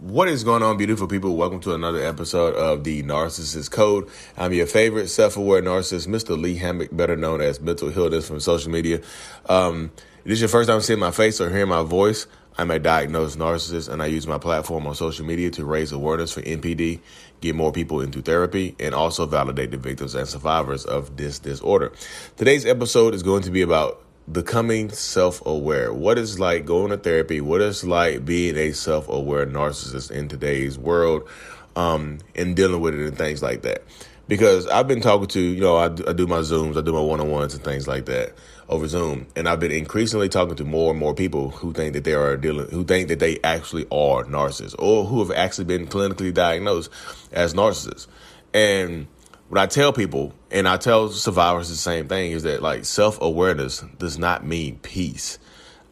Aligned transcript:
What 0.00 0.26
is 0.26 0.42
going 0.42 0.64
on, 0.64 0.76
beautiful 0.76 1.06
people? 1.06 1.36
Welcome 1.36 1.60
to 1.60 1.72
another 1.72 2.04
episode 2.04 2.56
of 2.56 2.82
the 2.82 3.04
Narcissist 3.04 3.70
Code. 3.70 4.08
I'm 4.36 4.52
your 4.52 4.66
favorite 4.66 5.06
self-aware 5.06 5.62
narcissist, 5.62 6.08
Mr. 6.08 6.36
Lee 6.36 6.56
Hammock, 6.56 6.88
better 6.90 7.14
known 7.14 7.40
as 7.40 7.60
Mental 7.60 7.90
Healness 7.90 8.26
from 8.26 8.40
social 8.40 8.72
media. 8.72 9.00
Um, 9.48 9.92
if 10.18 10.24
this 10.24 10.32
is 10.32 10.40
your 10.40 10.48
first 10.48 10.68
time 10.68 10.80
seeing 10.80 10.98
my 10.98 11.12
face 11.12 11.40
or 11.40 11.48
hearing 11.48 11.68
my 11.68 11.84
voice, 11.84 12.26
I'm 12.58 12.72
a 12.72 12.80
diagnosed 12.80 13.38
narcissist 13.38 13.88
and 13.88 14.02
I 14.02 14.06
use 14.06 14.26
my 14.26 14.36
platform 14.36 14.84
on 14.88 14.96
social 14.96 15.24
media 15.24 15.50
to 15.50 15.64
raise 15.64 15.92
awareness 15.92 16.32
for 16.32 16.42
NPD, 16.42 16.98
get 17.40 17.54
more 17.54 17.70
people 17.70 18.00
into 18.00 18.20
therapy, 18.20 18.74
and 18.80 18.96
also 18.96 19.26
validate 19.26 19.70
the 19.70 19.76
victims 19.76 20.16
and 20.16 20.26
survivors 20.26 20.84
of 20.84 21.16
this 21.16 21.38
disorder. 21.38 21.92
Today's 22.36 22.66
episode 22.66 23.14
is 23.14 23.22
going 23.22 23.42
to 23.42 23.50
be 23.52 23.62
about 23.62 24.03
becoming 24.30 24.90
self-aware. 24.90 25.92
What 25.92 26.18
is 26.18 26.40
like 26.40 26.64
going 26.64 26.90
to 26.90 26.96
therapy? 26.96 27.40
What 27.40 27.60
is 27.60 27.84
like 27.84 28.24
being 28.24 28.56
a 28.56 28.72
self-aware 28.72 29.46
narcissist 29.46 30.10
in 30.10 30.28
today's 30.28 30.78
world 30.78 31.28
um, 31.76 32.18
and 32.34 32.56
dealing 32.56 32.80
with 32.80 32.94
it 32.94 33.06
and 33.06 33.18
things 33.18 33.42
like 33.42 33.62
that? 33.62 33.82
Because 34.26 34.66
i've 34.68 34.88
been 34.88 35.02
talking 35.02 35.26
to 35.28 35.40
you 35.40 35.60
know 35.60 35.76
I, 35.76 35.84
I 35.84 36.14
do 36.14 36.26
my 36.26 36.38
zooms 36.38 36.78
i 36.78 36.80
do 36.80 36.94
my 36.94 37.00
one-on-ones 37.00 37.52
and 37.52 37.62
things 37.62 37.86
like 37.86 38.06
that 38.06 38.32
over 38.70 38.88
zoom. 38.88 39.26
And 39.36 39.46
i've 39.46 39.60
been 39.60 39.70
increasingly 39.70 40.30
talking 40.30 40.56
to 40.56 40.64
more 40.64 40.92
and 40.92 40.98
more 40.98 41.14
people 41.14 41.50
who 41.50 41.74
think 41.74 41.92
that 41.92 42.04
they 42.04 42.14
are 42.14 42.38
dealing 42.38 42.70
who 42.70 42.84
think 42.84 43.08
that 43.08 43.18
they 43.18 43.38
actually 43.44 43.84
are 43.90 44.24
narcissists 44.24 44.76
or 44.78 45.04
who 45.04 45.18
have 45.18 45.30
actually 45.30 45.66
been 45.66 45.86
clinically 45.86 46.32
diagnosed 46.32 46.90
as 47.32 47.52
narcissists. 47.52 48.06
And 48.54 49.08
what 49.48 49.60
I 49.60 49.66
tell 49.66 49.92
people, 49.92 50.32
and 50.50 50.66
I 50.66 50.76
tell 50.76 51.08
survivors 51.10 51.68
the 51.68 51.76
same 51.76 52.08
thing, 52.08 52.32
is 52.32 52.42
that 52.44 52.62
like 52.62 52.84
self 52.84 53.20
awareness 53.20 53.80
does 53.98 54.18
not 54.18 54.46
mean 54.46 54.78
peace. 54.78 55.38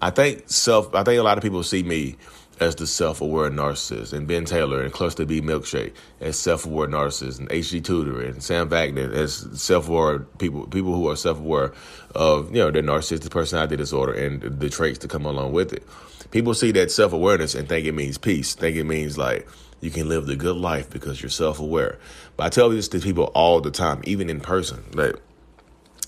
I 0.00 0.11
think 0.11 0.48
self. 0.50 0.95
I 0.95 1.05
think 1.05 1.20
a 1.20 1.22
lot 1.22 1.39
of 1.39 1.42
people 1.42 1.62
see 1.62 1.83
me 1.83 2.17
as 2.61 2.77
the 2.77 2.86
self 2.86 3.20
aware 3.20 3.50
narcissist, 3.50 4.12
and 4.12 4.27
Ben 4.27 4.45
Taylor 4.45 4.83
and 4.83 4.92
Cluster 4.92 5.25
B 5.25 5.41
Milkshake 5.41 5.92
as 6.20 6.39
self 6.39 6.64
aware 6.64 6.89
narcissists, 6.89 7.39
and 7.39 7.50
H.G. 7.50 7.80
Tudor 7.80 8.23
and 8.23 8.42
Sam 8.42 8.69
Vaknin 8.69 9.12
as 9.12 9.47
self 9.61 9.89
aware 9.89 10.20
people. 10.20 10.67
People 10.67 10.95
who 10.95 11.08
are 11.08 11.17
self 11.17 11.39
aware 11.39 11.73
of 12.14 12.50
you 12.50 12.62
know 12.62 12.70
their 12.70 12.83
narcissistic 12.83 13.30
personality 13.30 13.77
disorder 13.77 14.12
and 14.12 14.61
the 14.61 14.70
traits 14.70 14.98
that 15.00 15.11
come 15.11 15.27
along 15.27 15.53
with 15.53 15.73
it. 15.73 15.86
People 16.30 16.55
see 16.55 16.70
that 16.73 16.91
self 16.91 17.12
awareness 17.12 17.55
and 17.55 17.69
think 17.69 17.86
it 17.86 17.92
means 17.92 18.19
peace. 18.19 18.55
Think 18.55 18.77
it 18.77 18.84
means 18.84 19.19
like 19.19 19.47
you 19.83 19.91
can 19.91 20.08
live 20.08 20.27
the 20.27 20.36
good 20.36 20.56
life 20.56 20.88
because 20.88 21.20
you're 21.20 21.28
self 21.28 21.58
aware. 21.61 21.98
But 22.36 22.44
I 22.44 22.48
tell 22.48 22.70
this 22.70 22.88
to 22.88 23.00
people 23.00 23.25
all 23.34 23.61
the 23.61 23.72
time, 23.72 24.00
even 24.05 24.30
in 24.30 24.41
person, 24.41 24.84
that 24.92 25.20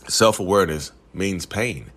self 0.08 0.40
awareness 0.40 0.92
means 1.12 1.44
pain. 1.44 1.90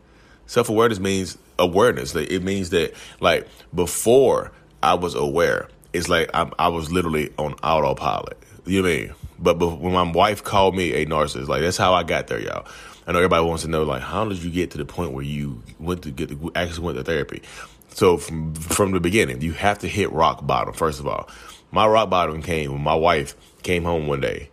Self 0.48 0.70
awareness 0.70 1.00
means 1.00 1.38
awareness. 1.60 2.16
It 2.16 2.44
means 2.44 2.72
that, 2.72 2.94
like, 3.20 3.48
before 3.74 4.52
I 4.82 4.96
was 4.96 5.14
aware, 5.14 5.70
it's 5.94 6.10
like 6.10 6.32
I, 6.34 6.52
I 6.58 6.70
was 6.70 6.92
literally 6.92 7.32
on 7.38 7.54
autopilot. 7.64 8.38
You 8.66 8.82
know 8.82 8.90
I 8.90 8.92
mean? 8.92 9.14
But, 9.40 9.60
but 9.60 9.80
when 9.80 9.94
my 9.94 10.12
wife 10.12 10.44
called 10.44 10.76
me 10.76 10.94
a 10.94 11.06
narcissist, 11.06 11.48
like, 11.48 11.62
that's 11.62 11.78
how 11.78 11.94
I 11.94 12.02
got 12.02 12.26
there, 12.26 12.42
y'all. 12.42 12.66
I 13.06 13.12
know 13.12 13.20
everybody 13.20 13.46
wants 13.46 13.64
to 13.64 13.70
know, 13.70 13.84
like, 13.84 14.02
how 14.02 14.28
did 14.28 14.40
you 14.44 14.50
get 14.50 14.72
to 14.72 14.80
the 14.80 14.86
point 14.86 15.12
where 15.14 15.24
you 15.24 15.62
went 15.80 16.02
to 16.04 16.12
get 16.12 16.32
actually 16.56 16.86
went 16.86 16.98
to 16.98 17.04
therapy? 17.04 17.44
So 17.90 18.18
from 18.18 18.54
from 18.56 18.92
the 18.92 19.00
beginning, 19.00 19.42
you 19.42 19.54
have 19.54 19.80
to 19.80 19.88
hit 19.88 20.12
rock 20.12 20.46
bottom. 20.46 20.74
First 20.74 21.00
of 21.00 21.08
all, 21.08 21.30
my 21.72 21.86
rock 21.88 22.10
bottom 22.10 22.42
came 22.42 22.72
when 22.72 22.82
my 22.82 22.96
wife 22.96 23.36
came 23.64 23.84
home 23.84 24.08
one 24.08 24.22
day, 24.22 24.50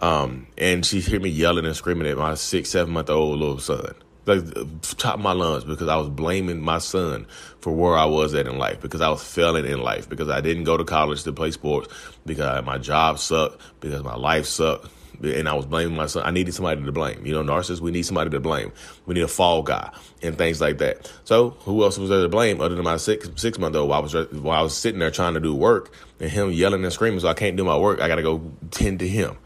um, 0.00 0.46
and 0.56 0.84
she 0.84 1.00
heard 1.00 1.22
me 1.22 1.30
yelling 1.30 1.64
and 1.64 1.76
screaming 1.76 2.06
at 2.06 2.16
my 2.16 2.34
six, 2.34 2.70
seven 2.70 2.92
month 2.92 3.10
old 3.10 3.38
little 3.38 3.58
son, 3.58 3.94
like 4.26 4.42
top 4.82 5.18
my 5.18 5.32
lungs, 5.32 5.64
because 5.64 5.88
I 5.88 5.96
was 5.96 6.08
blaming 6.08 6.60
my 6.60 6.78
son 6.78 7.26
for 7.60 7.72
where 7.72 7.96
I 7.96 8.04
was 8.04 8.34
at 8.34 8.46
in 8.46 8.58
life, 8.58 8.80
because 8.80 9.00
I 9.00 9.08
was 9.08 9.22
failing 9.22 9.64
in 9.64 9.80
life, 9.80 10.08
because 10.08 10.28
I 10.28 10.40
didn't 10.40 10.64
go 10.64 10.76
to 10.76 10.84
college 10.84 11.22
to 11.24 11.32
play 11.32 11.50
sports, 11.50 11.88
because 12.26 12.64
my 12.64 12.78
job 12.78 13.18
sucked, 13.18 13.60
because 13.80 14.02
my 14.04 14.16
life 14.16 14.46
sucked, 14.46 14.88
and 15.22 15.48
I 15.48 15.54
was 15.54 15.66
blaming 15.66 15.96
my 15.96 16.06
son. 16.06 16.24
I 16.24 16.30
needed 16.30 16.54
somebody 16.54 16.84
to 16.84 16.92
blame. 16.92 17.24
You 17.24 17.34
know, 17.34 17.42
narcissists, 17.42 17.80
we 17.80 17.90
need 17.90 18.04
somebody 18.04 18.30
to 18.30 18.40
blame. 18.40 18.72
We 19.06 19.14
need 19.14 19.22
a 19.22 19.28
fall 19.28 19.62
guy 19.62 19.90
and 20.22 20.36
things 20.36 20.60
like 20.60 20.78
that. 20.78 21.10
So 21.24 21.50
who 21.60 21.82
else 21.82 21.98
was 21.98 22.10
there 22.10 22.22
to 22.22 22.28
blame 22.28 22.60
other 22.60 22.74
than 22.74 22.84
my 22.84 22.96
six 22.96 23.28
six 23.36 23.58
month 23.58 23.76
old 23.76 23.88
while 23.88 24.00
I 24.00 24.02
was 24.02 24.14
while 24.32 24.58
I 24.58 24.62
was 24.62 24.76
sitting 24.76 25.00
there 25.00 25.10
trying 25.10 25.34
to 25.34 25.40
do 25.40 25.54
work 25.54 25.92
and 26.20 26.30
him 26.30 26.50
yelling 26.52 26.84
and 26.84 26.92
screaming, 26.92 27.20
so 27.20 27.28
I 27.28 27.34
can't 27.34 27.56
do 27.56 27.64
my 27.64 27.76
work. 27.76 28.00
I 28.00 28.08
got 28.08 28.16
to 28.16 28.22
go 28.22 28.52
tend 28.70 29.00
to 29.00 29.08
him. 29.08 29.36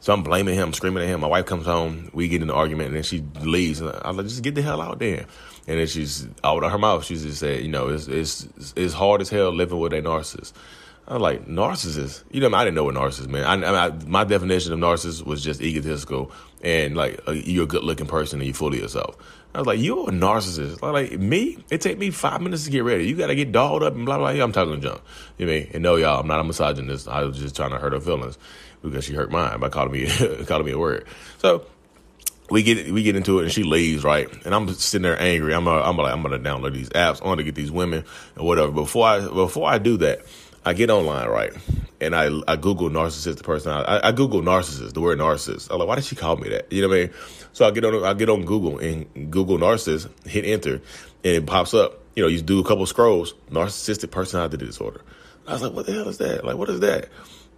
So 0.00 0.12
I'm 0.12 0.22
blaming 0.22 0.54
him, 0.54 0.72
screaming 0.72 1.02
at 1.02 1.08
him. 1.08 1.20
My 1.20 1.26
wife 1.26 1.46
comes 1.46 1.66
home, 1.66 2.10
we 2.12 2.28
get 2.28 2.42
in 2.42 2.50
an 2.50 2.54
argument, 2.54 2.88
and 2.88 2.96
then 2.96 3.02
she 3.02 3.24
leaves. 3.40 3.80
I'm 3.80 4.16
like, 4.16 4.26
just 4.26 4.42
get 4.42 4.54
the 4.54 4.62
hell 4.62 4.80
out 4.80 4.98
there. 4.98 5.26
And 5.66 5.80
then 5.80 5.86
she's 5.88 6.28
out 6.44 6.62
of 6.62 6.70
her 6.70 6.78
mouth. 6.78 7.04
She 7.04 7.16
just 7.16 7.40
said, 7.40 7.62
you 7.62 7.68
know, 7.68 7.88
it's 7.88 8.06
it's 8.06 8.46
it's 8.76 8.94
hard 8.94 9.20
as 9.20 9.30
hell 9.30 9.50
living 9.50 9.80
with 9.80 9.92
a 9.92 10.02
narcissist. 10.02 10.52
I 11.08 11.12
was 11.12 11.22
like, 11.22 11.46
narcissist? 11.46 12.24
You 12.32 12.40
know, 12.40 12.54
I 12.56 12.64
didn't 12.64 12.74
know 12.74 12.84
what 12.84 12.96
narcissist 12.96 13.28
meant. 13.28 13.46
I, 13.46 13.86
I, 13.86 13.90
my 14.06 14.24
definition 14.24 14.72
of 14.72 14.80
narcissist 14.80 15.24
was 15.24 15.42
just 15.42 15.60
egotistical 15.60 16.32
and 16.62 16.96
like 16.96 17.20
uh, 17.28 17.32
you're 17.32 17.64
a 17.64 17.66
good 17.66 17.84
looking 17.84 18.06
person 18.06 18.40
and 18.40 18.46
you're 18.46 18.54
full 18.54 18.72
of 18.72 18.78
yourself. 18.78 19.16
I 19.54 19.58
was 19.58 19.66
like, 19.66 19.80
you're 19.80 20.08
a 20.08 20.12
narcissist. 20.12 20.82
Like, 20.82 21.18
me? 21.18 21.58
It 21.70 21.80
take 21.80 21.96
me 21.96 22.10
five 22.10 22.42
minutes 22.42 22.64
to 22.64 22.70
get 22.70 22.80
ready. 22.80 23.06
You 23.06 23.16
got 23.16 23.28
to 23.28 23.34
get 23.34 23.52
dolled 23.52 23.82
up 23.82 23.94
and 23.94 24.04
blah, 24.04 24.18
blah, 24.18 24.34
blah. 24.34 24.44
I'm 24.44 24.52
talking 24.52 24.80
junk. 24.82 25.00
You 25.38 25.46
know 25.46 25.52
I 25.52 25.56
mean? 25.60 25.70
And 25.74 25.82
no, 25.82 25.96
y'all, 25.96 26.20
I'm 26.20 26.26
not 26.26 26.40
a 26.40 26.44
misogynist. 26.44 27.08
I 27.08 27.22
was 27.22 27.38
just 27.38 27.56
trying 27.56 27.70
to 27.70 27.78
hurt 27.78 27.94
her 27.94 28.00
feelings 28.00 28.36
because 28.82 29.04
she 29.04 29.14
hurt 29.14 29.30
mine 29.30 29.58
by 29.60 29.70
calling 29.70 29.92
me, 29.92 30.44
calling 30.46 30.66
me 30.66 30.72
a 30.72 30.78
word. 30.78 31.06
So, 31.38 31.64
we 32.50 32.62
get 32.62 32.92
we 32.92 33.02
get 33.02 33.16
into 33.16 33.40
it 33.40 33.44
and 33.44 33.52
she 33.52 33.64
leaves 33.64 34.04
right 34.04 34.28
and 34.44 34.54
I'm 34.54 34.72
sitting 34.74 35.02
there 35.02 35.20
angry 35.20 35.52
I'm 35.52 35.66
a, 35.66 35.80
I'm 35.80 35.96
like 35.96 36.12
I'm 36.12 36.22
gonna 36.22 36.38
download 36.38 36.74
these 36.74 36.90
apps 36.90 37.20
I 37.20 37.26
want 37.26 37.38
to 37.38 37.44
get 37.44 37.56
these 37.56 37.72
women 37.72 38.04
or 38.36 38.46
whatever 38.46 38.70
before 38.70 39.04
I 39.04 39.18
before 39.18 39.68
I 39.68 39.78
do 39.78 39.96
that 39.96 40.24
I 40.66 40.72
get 40.72 40.90
online, 40.90 41.28
right? 41.28 41.52
And 42.00 42.14
I, 42.14 42.28
I 42.48 42.56
Google 42.56 42.90
narcissistic 42.90 43.44
personality. 43.44 43.88
I, 43.88 44.08
I 44.08 44.12
Google 44.12 44.42
narcissist, 44.42 44.94
the 44.94 45.00
word 45.00 45.18
narcissist. 45.18 45.70
I'm 45.70 45.78
like, 45.78 45.86
why 45.86 45.94
did 45.94 46.04
she 46.04 46.16
call 46.16 46.36
me 46.36 46.48
that? 46.50 46.70
You 46.72 46.82
know 46.82 46.88
what 46.88 46.96
I 46.96 47.00
mean? 47.02 47.10
So 47.52 47.66
I 47.66 47.70
get 47.70 47.84
on 47.84 48.04
I 48.04 48.12
get 48.14 48.28
on 48.28 48.44
Google 48.44 48.78
and 48.78 49.30
Google 49.30 49.58
narcissist, 49.58 50.10
hit 50.26 50.44
enter, 50.44 50.74
and 50.74 50.82
it 51.24 51.46
pops 51.46 51.72
up. 51.72 52.00
You 52.16 52.22
know, 52.22 52.28
you 52.28 52.42
do 52.42 52.58
a 52.58 52.64
couple 52.64 52.84
scrolls, 52.86 53.34
narcissistic 53.50 54.10
personality 54.10 54.56
disorder. 54.56 55.02
I 55.46 55.52
was 55.52 55.62
like, 55.62 55.72
what 55.72 55.86
the 55.86 55.92
hell 55.92 56.08
is 56.08 56.18
that? 56.18 56.44
Like, 56.44 56.56
what 56.56 56.68
is 56.68 56.80
that? 56.80 57.08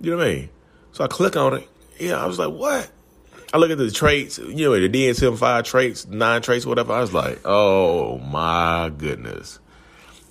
You 0.01 0.11
know 0.11 0.19
what 0.19 0.27
I 0.27 0.35
mean? 0.35 0.51
So 0.93 1.03
I 1.03 1.07
click 1.07 1.37
on 1.37 1.55
it. 1.55 1.69
Yeah, 1.99 2.23
I 2.23 2.27
was 2.27 2.39
like, 2.39 2.53
what? 2.53 2.91
I 3.53 3.57
look 3.57 3.71
at 3.71 3.79
the 3.79 3.91
traits, 3.91 4.39
you 4.39 4.67
know, 4.67 4.79
the 4.79 4.89
DSM-5 4.91 5.65
traits, 5.65 6.07
nine 6.07 6.43
traits, 6.43 6.67
whatever. 6.67 6.93
I 6.93 7.01
was 7.01 7.15
like, 7.15 7.41
oh 7.47 8.19
my 8.19 8.93
goodness. 8.97 9.59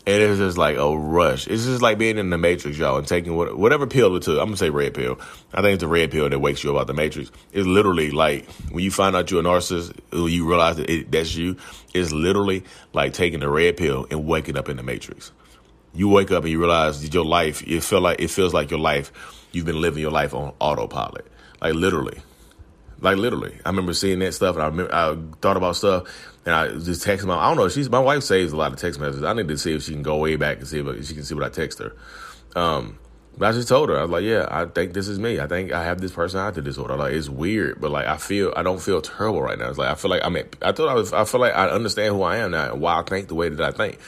And 0.07 0.23
it's 0.23 0.39
just 0.39 0.57
like 0.57 0.77
a 0.77 0.97
rush. 0.97 1.47
It's 1.47 1.65
just 1.65 1.81
like 1.81 1.97
being 1.97 2.17
in 2.17 2.29
the 2.29 2.37
Matrix, 2.37 2.77
y'all, 2.77 2.97
and 2.97 3.05
taking 3.05 3.35
what, 3.35 3.57
whatever 3.57 3.85
pill 3.85 4.15
it 4.15 4.23
took. 4.23 4.39
I'm 4.39 4.45
gonna 4.45 4.55
say 4.55 4.69
red 4.69 4.93
pill. 4.93 5.19
I 5.53 5.61
think 5.61 5.73
it's 5.73 5.81
the 5.81 5.89
red 5.89 6.11
pill 6.11 6.29
that 6.29 6.39
wakes 6.39 6.63
you 6.63 6.73
up 6.73 6.79
out 6.79 6.87
the 6.87 6.93
Matrix. 6.93 7.29
It's 7.51 7.67
literally 7.67 8.11
like 8.11 8.49
when 8.71 8.85
you 8.85 8.89
find 8.89 9.17
out 9.17 9.29
you're 9.29 9.41
a 9.41 9.43
narcissist, 9.43 9.99
you 10.13 10.47
realize 10.47 10.77
that 10.77 10.89
it, 10.89 11.11
that's 11.11 11.35
you. 11.35 11.57
It's 11.93 12.13
literally 12.13 12.63
like 12.93 13.11
taking 13.11 13.41
the 13.41 13.49
red 13.49 13.75
pill 13.75 14.07
and 14.09 14.25
waking 14.25 14.55
up 14.57 14.69
in 14.69 14.77
the 14.77 14.83
Matrix. 14.83 15.33
You 15.93 16.07
wake 16.07 16.31
up 16.31 16.43
and 16.43 16.51
you 16.53 16.59
realize 16.59 17.01
that 17.01 17.13
your 17.13 17.25
life. 17.25 17.61
It 17.67 17.83
feel 17.83 17.99
like 17.99 18.21
it 18.21 18.29
feels 18.29 18.53
like 18.53 18.71
your 18.71 18.79
life. 18.79 19.11
You've 19.51 19.65
been 19.65 19.81
living 19.81 20.01
your 20.01 20.11
life 20.11 20.33
on 20.33 20.53
autopilot, 20.61 21.27
like 21.59 21.73
literally. 21.73 22.21
Like 22.99 23.17
literally, 23.17 23.57
I 23.63 23.69
remember 23.69 23.93
seeing 23.93 24.19
that 24.19 24.33
stuff, 24.33 24.55
and 24.55 24.63
I 24.63 24.67
remember, 24.67 24.93
I 24.93 25.15
thought 25.41 25.57
about 25.57 25.75
stuff, 25.75 26.07
and 26.45 26.55
I 26.55 26.67
just 26.69 27.05
texted 27.05 27.25
my. 27.25 27.35
I 27.35 27.47
don't 27.49 27.57
know. 27.57 27.69
She's 27.69 27.89
my 27.89 27.99
wife 27.99 28.23
saves 28.23 28.53
a 28.53 28.57
lot 28.57 28.73
of 28.73 28.79
text 28.79 28.99
messages. 28.99 29.23
I 29.23 29.33
need 29.33 29.47
to 29.49 29.57
see 29.57 29.73
if 29.73 29.83
she 29.83 29.91
can 29.91 30.01
go 30.01 30.17
way 30.17 30.35
back 30.35 30.57
and 30.57 30.67
see 30.67 30.79
if 30.79 31.07
she 31.07 31.13
can 31.13 31.23
see 31.23 31.35
what 31.35 31.43
I 31.43 31.49
text 31.49 31.79
her. 31.79 31.95
Um, 32.55 32.97
but 33.37 33.49
I 33.49 33.51
just 33.51 33.67
told 33.67 33.89
her 33.89 33.99
I 33.99 34.01
was 34.01 34.09
like, 34.09 34.23
yeah, 34.23 34.47
I 34.49 34.65
think 34.65 34.93
this 34.93 35.07
is 35.07 35.19
me. 35.19 35.39
I 35.39 35.45
think 35.45 35.71
I 35.71 35.83
have 35.83 36.01
this 36.01 36.11
personality 36.11 36.61
disorder. 36.61 36.95
Like 36.95 37.13
it's 37.13 37.29
weird, 37.29 37.79
but 37.79 37.91
like 37.91 38.07
I 38.07 38.17
feel 38.17 38.51
I 38.55 38.63
don't 38.63 38.81
feel 38.81 38.99
terrible 38.99 39.43
right 39.43 39.59
now. 39.59 39.69
It's 39.69 39.77
like 39.77 39.89
I 39.89 39.95
feel 39.95 40.09
like 40.09 40.25
I 40.25 40.29
mean 40.29 40.45
I 40.63 40.71
thought 40.71 40.89
I 40.89 40.95
was 40.95 41.13
I 41.13 41.23
feel 41.23 41.41
like 41.41 41.53
I 41.53 41.69
understand 41.69 42.15
who 42.15 42.23
I 42.23 42.37
am 42.37 42.51
now 42.51 42.73
and 42.73 42.81
why 42.81 42.99
I 42.99 43.03
think 43.03 43.27
the 43.27 43.35
way 43.35 43.49
that 43.49 43.61
I 43.61 43.71
think. 43.71 43.99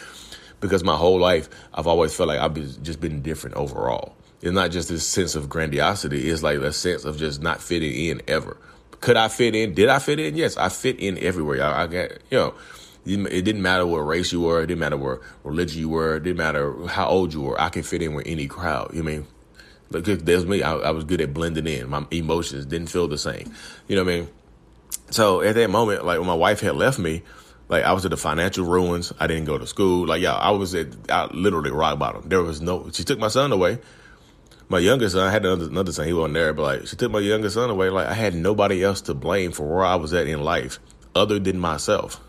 Because 0.61 0.83
my 0.83 0.95
whole 0.95 1.19
life 1.19 1.47
I've 1.75 1.85
always 1.85 2.15
felt 2.15 2.29
like 2.29 2.39
I've 2.39 2.55
been, 2.55 2.73
just 2.83 2.99
been 2.99 3.21
different 3.21 3.55
overall. 3.55 4.15
It's 4.41 4.51
not 4.51 4.71
just 4.71 4.89
this 4.89 5.05
sense 5.05 5.35
of 5.35 5.47
grandiosity. 5.47 6.27
It's 6.27 6.41
like 6.41 6.57
a 6.59 6.73
sense 6.73 7.05
of 7.05 7.17
just 7.17 7.41
not 7.41 7.61
fitting 7.61 7.93
in 7.93 8.21
ever. 8.27 8.57
Could 9.01 9.17
I 9.17 9.27
fit 9.29 9.55
in? 9.55 9.73
Did 9.73 9.89
I 9.89 9.99
fit 9.99 10.19
in? 10.19 10.35
Yes, 10.35 10.57
I 10.57 10.69
fit 10.69 10.99
in 10.99 11.17
everywhere. 11.19 11.63
I, 11.63 11.83
I 11.83 11.87
got, 11.87 12.11
you 12.29 12.37
know, 12.37 12.53
It 13.05 13.43
didn't 13.45 13.61
matter 13.61 13.85
what 13.87 13.99
race 13.99 14.31
you 14.31 14.41
were. 14.41 14.61
It 14.61 14.67
didn't 14.67 14.81
matter 14.81 14.97
what 14.97 15.21
religion 15.43 15.79
you 15.79 15.89
were. 15.89 16.17
It 16.17 16.23
didn't 16.23 16.37
matter 16.37 16.85
how 16.87 17.07
old 17.07 17.33
you 17.33 17.41
were. 17.41 17.59
I 17.59 17.69
could 17.69 17.85
fit 17.85 18.01
in 18.01 18.13
with 18.13 18.27
any 18.27 18.47
crowd. 18.47 18.91
You 18.93 19.01
know 19.01 19.09
I 19.09 19.13
mean? 19.13 19.27
Because 19.89 20.23
there's 20.23 20.45
me. 20.45 20.61
I, 20.61 20.75
I 20.75 20.91
was 20.91 21.05
good 21.05 21.21
at 21.21 21.33
blending 21.33 21.65
in. 21.65 21.89
My 21.89 22.05
emotions 22.11 22.65
didn't 22.65 22.89
feel 22.89 23.07
the 23.07 23.17
same. 23.17 23.51
You 23.87 23.95
know 23.95 24.03
what 24.03 24.13
I 24.13 24.17
mean? 24.17 24.29
So 25.09 25.41
at 25.41 25.55
that 25.55 25.69
moment, 25.69 26.05
like 26.05 26.19
when 26.19 26.27
my 26.27 26.35
wife 26.35 26.59
had 26.59 26.75
left 26.75 26.99
me, 26.99 27.23
like 27.69 27.83
I 27.83 27.93
was 27.93 28.05
at 28.05 28.11
the 28.11 28.17
financial 28.17 28.65
ruins. 28.65 29.13
I 29.19 29.27
didn't 29.27 29.45
go 29.45 29.57
to 29.57 29.65
school. 29.65 30.05
Like 30.05 30.21
yeah, 30.21 30.35
I 30.35 30.51
was 30.51 30.75
at 30.75 30.87
I 31.09 31.25
literally 31.33 31.71
rock 31.71 31.97
bottom. 31.97 32.27
There 32.27 32.43
was 32.43 32.61
no. 32.61 32.89
She 32.91 33.03
took 33.03 33.17
my 33.17 33.29
son 33.29 33.51
away. 33.51 33.79
My 34.71 34.77
youngest 34.77 35.15
son, 35.15 35.27
I 35.27 35.31
had 35.31 35.43
another, 35.45 35.65
another 35.65 35.91
son. 35.91 36.05
He 36.05 36.13
wasn't 36.13 36.35
there, 36.35 36.53
but 36.53 36.61
like 36.61 36.87
she 36.87 36.95
took 36.95 37.11
my 37.11 37.19
youngest 37.19 37.55
son 37.55 37.71
away. 37.71 37.89
Like 37.89 38.05
I 38.05 38.13
had 38.13 38.35
nobody 38.35 38.83
else 38.83 39.01
to 39.01 39.15
blame 39.15 39.51
for 39.51 39.67
where 39.67 39.83
I 39.83 39.95
was 39.95 40.13
at 40.13 40.27
in 40.27 40.43
life 40.43 40.79
other 41.15 41.39
than 41.39 41.57
myself. 41.57 42.21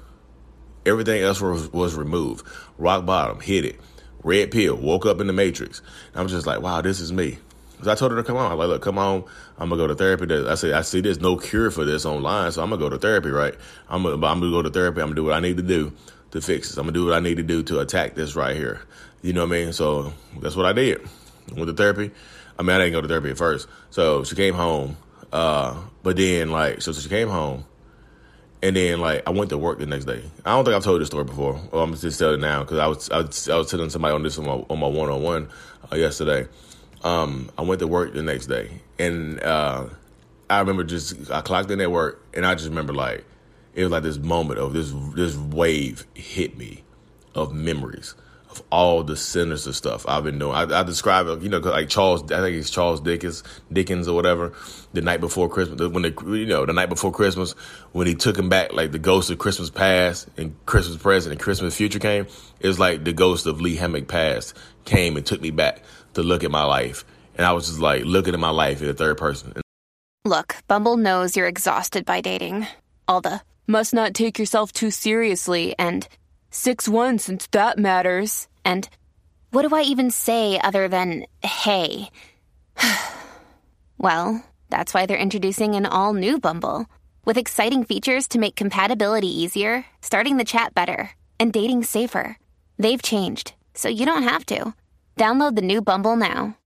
Everything 0.87 1.23
else 1.23 1.43
was, 1.43 1.71
was 1.71 1.95
removed. 1.95 2.47
Rock 2.79 3.05
bottom, 3.05 3.41
hit 3.41 3.67
it. 3.67 3.79
Red 4.25 4.51
pill, 4.51 4.77
woke 4.77 5.05
up 5.05 5.21
in 5.21 5.27
the 5.27 5.35
matrix. 5.35 5.83
I'm 6.15 6.29
just 6.29 6.47
like, 6.47 6.63
wow, 6.63 6.81
this 6.81 6.99
is 6.99 7.13
me. 7.13 7.37
Cause 7.77 7.89
I 7.89 7.95
told 7.95 8.13
her 8.13 8.17
to 8.17 8.25
come 8.25 8.39
on. 8.39 8.53
I'm 8.53 8.59
like, 8.59 8.69
look, 8.69 8.83
come 8.83 8.97
on. 8.97 9.25
I'm 9.59 9.69
gonna 9.69 9.77
go 9.77 9.87
to 9.87 9.95
therapy. 9.95 10.35
I 10.35 10.55
said, 10.55 10.73
I 10.73 10.81
see 10.81 11.03
there's 11.03 11.21
no 11.21 11.37
cure 11.37 11.71
for 11.71 11.85
this 11.85 12.07
online, 12.07 12.53
so 12.53 12.63
I'm 12.63 12.71
gonna 12.71 12.81
go 12.81 12.89
to 12.89 12.99
therapy, 12.99 13.29
right? 13.29 13.55
I'm 13.91 14.03
gonna, 14.03 14.15
I'm 14.15 14.41
gonna 14.41 14.51
go 14.51 14.63
to 14.63 14.71
therapy. 14.71 15.03
I'm 15.03 15.09
gonna 15.09 15.17
do 15.17 15.25
what 15.25 15.35
I 15.35 15.41
need 15.41 15.59
to 15.59 15.63
do 15.63 15.93
to 16.31 16.41
fix 16.41 16.69
this. 16.69 16.79
I'm 16.79 16.85
gonna 16.85 16.93
do 16.93 17.05
what 17.05 17.15
I 17.15 17.21
need 17.21 17.37
to 17.37 17.43
do 17.43 17.63
to 17.65 17.81
attack 17.81 18.15
this 18.15 18.35
right 18.35 18.57
here. 18.57 18.81
You 19.21 19.35
know 19.35 19.47
what 19.47 19.55
I 19.55 19.65
mean? 19.65 19.73
So 19.75 20.15
that's 20.41 20.57
what 20.57 20.65
I 20.65 20.73
did. 20.73 21.07
Went 21.55 21.67
to 21.69 21.75
therapy. 21.75 22.11
I 22.59 22.63
mean, 22.63 22.77
I 22.77 22.79
didn't 22.79 22.93
go 22.93 23.01
to 23.01 23.09
therapy 23.09 23.31
at 23.31 23.39
first. 23.39 23.69
So 23.91 24.25
she 24.25 24.37
came 24.37 24.55
home. 24.55 24.97
Uh, 25.33 25.77
but 26.03 26.17
then 26.17 26.51
like, 26.51 26.83
so 26.83 26.93
she 26.93 27.09
came 27.09 27.29
home 27.29 27.65
and 28.63 28.77
then 28.77 29.01
like 29.01 29.23
I 29.27 29.31
went 29.31 29.51
to 29.51 29.59
work 29.59 29.79
the 29.79 29.87
next 29.87 30.05
day. 30.05 30.23
I 30.45 30.55
don't 30.55 30.65
think 30.65 30.77
I've 30.77 30.85
told 30.85 31.01
this 31.01 31.09
story 31.09 31.25
before. 31.25 31.61
Well, 31.73 31.83
I'm 31.83 31.95
just 31.97 32.19
telling 32.19 32.37
it 32.37 32.43
now 32.43 32.61
because 32.61 32.79
I 32.79 32.87
was, 32.87 33.11
I 33.11 33.19
was 33.19 33.49
I 33.49 33.57
was 33.57 33.71
telling 33.71 33.91
somebody 33.91 34.15
on 34.15 34.23
this 34.23 34.39
on 34.39 34.47
my 34.47 34.53
on 34.53 34.79
my 34.79 34.87
one 34.87 35.09
on 35.09 35.23
one 35.23 35.49
yesterday. 35.93 36.47
Um, 37.03 37.51
I 37.57 37.63
went 37.63 37.81
to 37.81 37.87
work 37.87 38.13
the 38.13 38.23
next 38.23 38.47
day, 38.47 38.83
and 38.99 39.43
uh, 39.43 39.87
I 40.51 40.61
remember 40.61 40.85
just 40.85 41.31
I 41.31 41.41
clocked 41.41 41.71
in 41.71 41.81
at 41.81 41.91
work, 41.91 42.23
and 42.35 42.45
I 42.45 42.55
just 42.55 42.69
remember 42.69 42.93
like 42.93 43.25
it 43.75 43.83
was 43.83 43.93
like 43.93 44.03
this 44.03 44.19
moment 44.19 44.59
of 44.59 44.73
this 44.73 44.93
this 45.15 45.37
wave 45.37 46.07
hit 46.15 46.59
me 46.59 46.85
of 47.35 47.55
memories 47.55 48.15
of 48.51 48.63
all 48.71 49.03
the 49.03 49.17
sinister 49.17 49.73
stuff 49.73 50.05
I've 50.09 50.25
been 50.25 50.39
doing. 50.39 50.55
I, 50.55 50.81
I 50.81 50.83
describe 50.83 51.27
it, 51.29 51.43
you 51.43 51.49
know, 51.49 51.59
like 51.59 51.89
Charles, 51.89 52.23
I 52.33 52.41
think 52.41 52.57
it's 52.57 52.71
Charles 52.71 53.01
Dickens, 53.01 53.43
Dickens 53.73 54.09
or 54.09 54.15
whatever. 54.15 54.53
The 54.93 55.03
night 55.03 55.21
before 55.21 55.49
Christmas, 55.49 55.81
when 55.89 56.03
the 56.03 56.15
you 56.27 56.47
know 56.47 56.67
the 56.67 56.73
night 56.73 56.89
before 56.89 57.13
Christmas, 57.13 57.53
when 57.93 58.07
he 58.07 58.15
took 58.15 58.37
him 58.37 58.49
back, 58.49 58.73
like 58.73 58.91
the 58.91 58.99
ghost 58.99 59.31
of 59.31 59.39
Christmas 59.39 59.71
past 59.71 60.29
and 60.37 60.55
Christmas 60.67 60.97
present 60.97 61.33
and 61.33 61.41
Christmas 61.41 61.77
future 61.77 62.01
came. 62.01 62.27
It 62.59 62.67
was 62.67 62.81
like 62.81 63.05
the 63.05 63.13
ghost 63.13 63.47
of 63.47 63.61
Lee 63.61 63.77
Hammock 63.77 64.09
past 64.09 64.57
came 64.85 65.17
and 65.17 65.25
took 65.25 65.41
me 65.41 65.51
back 65.51 65.83
to 66.15 66.23
look 66.23 66.43
at 66.43 66.51
my 66.51 66.65
life, 66.65 67.05
and 67.37 67.47
I 67.47 67.53
was 67.53 67.69
just 67.69 67.79
like 67.79 68.05
looking 68.05 68.35
at 68.35 68.41
my 68.41 68.51
life 68.51 68.81
in 68.81 68.89
the 68.89 68.95
third 68.95 69.17
person. 69.17 69.55
Look, 70.25 70.57
Bumble 70.67 70.97
knows 70.97 71.37
you're 71.37 71.47
exhausted 71.47 72.05
by 72.05 72.21
dating. 72.21 72.67
All 73.07 73.21
the 73.21 73.41
must 73.67 73.95
not 73.95 74.15
take 74.15 74.39
yourself 74.39 74.73
too 74.73 74.91
seriously 74.91 75.75
and 75.79 76.07
6 76.51 76.89
1 76.89 77.19
since 77.19 77.47
that 77.49 77.79
matters. 77.79 78.49
And 78.65 78.89
what 79.51 79.69
do 79.69 79.75
I 79.75 79.83
even 79.83 80.11
say 80.11 80.59
other 80.59 80.89
than 80.89 81.27
hey? 81.43 82.11
well, 83.99 84.45
that's 84.69 84.95
why 84.95 85.07
they're 85.07 85.17
introducing 85.17 85.75
an 85.75 85.87
all 85.87 86.15
new 86.15 86.39
Bumble 86.39 86.87
with 87.25 87.39
exciting 87.39 87.85
features 87.85 88.29
to 88.29 88.39
make 88.39 88.57
compatibility 88.57 89.29
easier, 89.29 89.85
starting 90.01 90.37
the 90.37 90.45
chat 90.45 90.75
better, 90.75 91.11
and 91.39 91.53
dating 91.53 91.85
safer. 91.85 92.37
They've 92.79 93.03
changed, 93.03 93.55
so 93.75 93.89
you 93.89 94.07
don't 94.07 94.23
have 94.23 94.47
to. 94.47 94.75
Download 95.17 95.55
the 95.55 95.63
new 95.63 95.83
Bumble 95.83 96.17
now. 96.17 96.57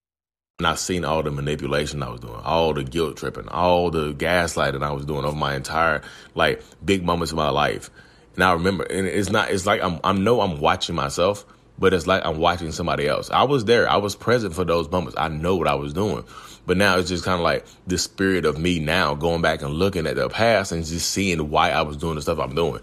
And 0.60 0.68
I've 0.68 0.78
seen 0.78 1.04
all 1.04 1.24
the 1.24 1.32
manipulation 1.32 2.02
I 2.02 2.10
was 2.10 2.20
doing, 2.20 2.40
all 2.44 2.72
the 2.72 2.84
guilt 2.84 3.16
tripping, 3.16 3.48
all 3.48 3.90
the 3.90 4.14
gaslighting 4.14 4.84
I 4.84 4.92
was 4.92 5.04
doing 5.04 5.24
over 5.24 5.36
my 5.36 5.56
entire 5.56 6.02
like 6.36 6.62
big 6.84 7.04
moments 7.04 7.32
of 7.32 7.38
my 7.38 7.50
life. 7.50 7.90
And 8.34 8.44
I 8.44 8.52
remember, 8.52 8.84
and 8.84 9.06
it's 9.06 9.30
not, 9.30 9.50
it's 9.50 9.66
like 9.66 9.82
I'm, 9.82 10.00
I 10.02 10.12
know 10.12 10.40
I'm 10.40 10.60
watching 10.60 10.94
myself, 10.94 11.44
but 11.78 11.92
it's 11.92 12.06
like 12.06 12.24
I'm 12.24 12.38
watching 12.38 12.72
somebody 12.72 13.06
else. 13.06 13.30
I 13.30 13.44
was 13.44 13.64
there. 13.64 13.88
I 13.88 13.96
was 13.96 14.14
present 14.14 14.54
for 14.54 14.64
those 14.64 14.90
moments. 14.90 15.16
I 15.18 15.28
know 15.28 15.56
what 15.56 15.68
I 15.68 15.74
was 15.74 15.92
doing. 15.92 16.24
But 16.66 16.76
now 16.76 16.98
it's 16.98 17.08
just 17.08 17.24
kind 17.24 17.36
of 17.36 17.42
like 17.42 17.66
the 17.86 17.98
spirit 17.98 18.44
of 18.44 18.58
me 18.58 18.78
now 18.78 19.14
going 19.14 19.42
back 19.42 19.62
and 19.62 19.74
looking 19.74 20.06
at 20.06 20.16
the 20.16 20.28
past 20.28 20.72
and 20.72 20.84
just 20.84 21.10
seeing 21.10 21.50
why 21.50 21.70
I 21.70 21.82
was 21.82 21.96
doing 21.96 22.14
the 22.14 22.22
stuff 22.22 22.38
I'm 22.38 22.54
doing. 22.54 22.80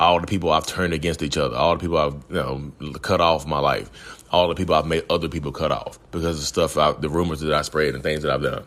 All 0.00 0.20
the 0.20 0.26
people 0.26 0.50
I've 0.50 0.66
turned 0.66 0.92
against 0.92 1.22
each 1.22 1.36
other, 1.36 1.56
all 1.56 1.76
the 1.76 1.80
people 1.80 1.98
I've 1.98 2.14
you 2.28 2.72
know 2.82 2.92
cut 3.00 3.20
off 3.20 3.46
my 3.46 3.60
life, 3.60 4.24
all 4.32 4.48
the 4.48 4.56
people 4.56 4.74
I've 4.74 4.86
made 4.86 5.04
other 5.08 5.28
people 5.28 5.52
cut 5.52 5.70
off 5.70 5.98
because 6.10 6.38
of 6.38 6.44
stuff, 6.44 6.76
I, 6.76 6.92
the 6.92 7.08
rumors 7.08 7.40
that 7.40 7.52
I 7.52 7.62
spread 7.62 7.94
and 7.94 8.02
things 8.02 8.22
that 8.22 8.32
I've 8.32 8.42
done 8.42 8.64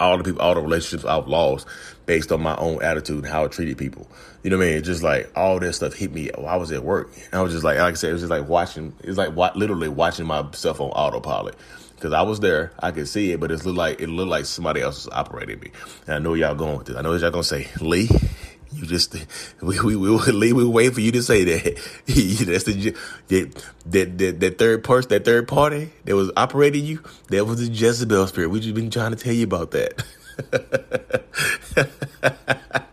all 0.00 0.18
the 0.18 0.24
people, 0.24 0.40
all 0.40 0.54
the 0.54 0.60
relationships 0.60 1.04
I've 1.04 1.28
lost 1.28 1.66
based 2.06 2.32
on 2.32 2.42
my 2.42 2.56
own 2.56 2.82
attitude 2.82 3.24
and 3.24 3.26
how 3.26 3.44
I 3.44 3.48
treated 3.48 3.78
people. 3.78 4.06
You 4.42 4.50
know 4.50 4.58
what 4.58 4.66
I 4.66 4.72
mean? 4.72 4.82
just 4.82 5.02
like 5.02 5.30
all 5.36 5.58
this 5.58 5.76
stuff 5.76 5.94
hit 5.94 6.12
me 6.12 6.30
while 6.34 6.48
I 6.48 6.56
was 6.56 6.70
at 6.70 6.84
work. 6.84 7.10
And 7.16 7.34
I 7.34 7.42
was 7.42 7.52
just 7.52 7.64
like, 7.64 7.78
like 7.78 7.92
I 7.92 7.94
said, 7.94 8.10
it 8.10 8.12
was 8.12 8.22
just 8.22 8.30
like 8.30 8.48
watching, 8.48 8.94
it's 9.02 9.16
like 9.16 9.34
literally 9.56 9.88
watching 9.88 10.26
myself 10.26 10.80
on 10.80 10.90
autopilot. 10.90 11.56
Cause 12.00 12.12
I 12.12 12.20
was 12.20 12.40
there, 12.40 12.72
I 12.80 12.90
could 12.90 13.08
see 13.08 13.32
it, 13.32 13.40
but 13.40 13.50
it 13.50 13.64
looked 13.64 13.78
like, 13.78 14.00
it 14.00 14.08
looked 14.08 14.28
like 14.28 14.44
somebody 14.44 14.82
else 14.82 15.06
was 15.06 15.14
operating 15.14 15.58
me. 15.60 15.70
And 16.06 16.16
I 16.16 16.18
know 16.18 16.34
y'all 16.34 16.54
going 16.54 16.76
with 16.76 16.88
this. 16.88 16.96
I 16.96 17.00
know 17.00 17.14
y'all 17.14 17.30
gonna 17.30 17.44
say, 17.44 17.68
Lee, 17.80 18.10
you 18.74 18.86
just 18.86 19.14
we 19.60 19.80
we 19.80 19.96
we 19.96 20.32
we, 20.32 20.52
we 20.52 20.64
wait 20.64 20.94
for 20.94 21.00
you 21.00 21.12
to 21.12 21.22
say 21.22 21.44
that. 21.44 21.76
That's 22.06 22.64
the 22.64 22.94
that, 23.28 23.64
that 23.86 24.18
that 24.18 24.40
that 24.40 24.58
third 24.58 24.82
person, 24.84 25.08
that 25.10 25.24
third 25.24 25.48
party 25.48 25.90
that 26.04 26.16
was 26.16 26.30
operating 26.36 26.84
you. 26.84 27.02
That 27.28 27.46
was 27.46 27.66
the 27.66 27.72
Jezebel 27.72 28.26
spirit. 28.26 28.50
We 28.50 28.60
just 28.60 28.74
been 28.74 28.90
trying 28.90 29.12
to 29.12 29.16
tell 29.16 29.32
you 29.32 29.44
about 29.44 29.70
that. 29.72 30.04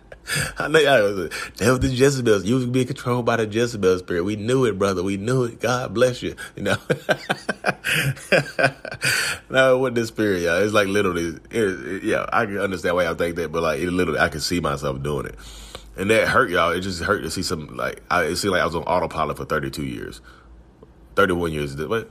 I 0.57 0.67
know 0.67 0.79
y'all 0.79 1.29
that 1.57 1.69
was 1.69 1.79
the 1.79 1.89
Jezebel. 1.89 2.45
You 2.45 2.55
was 2.55 2.65
being 2.65 2.87
controlled 2.87 3.25
by 3.25 3.37
the 3.37 3.47
Jezebel 3.47 3.99
spirit. 3.99 4.23
We 4.23 4.35
knew 4.35 4.65
it, 4.65 4.79
brother. 4.79 5.03
We 5.03 5.17
knew 5.17 5.43
it. 5.43 5.59
God 5.59 5.93
bless 5.93 6.21
you. 6.21 6.35
You 6.55 6.63
know. 6.63 6.77
no, 9.49 9.77
what 9.77 9.95
the 9.95 10.05
spirit, 10.05 10.43
y'all. 10.43 10.63
It's 10.63 10.73
like 10.73 10.87
literally, 10.87 11.37
it, 11.49 11.51
it, 11.51 12.03
yeah. 12.03 12.25
I 12.31 12.45
can 12.45 12.59
understand 12.59 12.95
why 12.95 13.03
y'all 13.03 13.15
think 13.15 13.35
that, 13.37 13.51
but 13.51 13.63
like 13.63 13.79
it 13.79 13.91
literally, 13.91 14.19
I 14.19 14.29
can 14.29 14.39
see 14.39 14.59
myself 14.59 15.01
doing 15.03 15.25
it, 15.25 15.35
and 15.97 16.09
that 16.09 16.27
hurt 16.27 16.49
y'all. 16.49 16.71
It 16.71 16.81
just 16.81 17.01
hurt 17.01 17.21
to 17.21 17.31
see 17.31 17.43
some 17.43 17.75
like 17.75 18.01
I, 18.09 18.23
it 18.25 18.35
seemed 18.37 18.53
like 18.53 18.61
I 18.61 18.65
was 18.65 18.75
on 18.75 18.83
autopilot 18.83 19.37
for 19.37 19.45
thirty 19.45 19.69
two 19.69 19.85
years, 19.85 20.21
thirty 21.15 21.33
one 21.33 21.51
years. 21.51 21.75
What? 21.75 22.09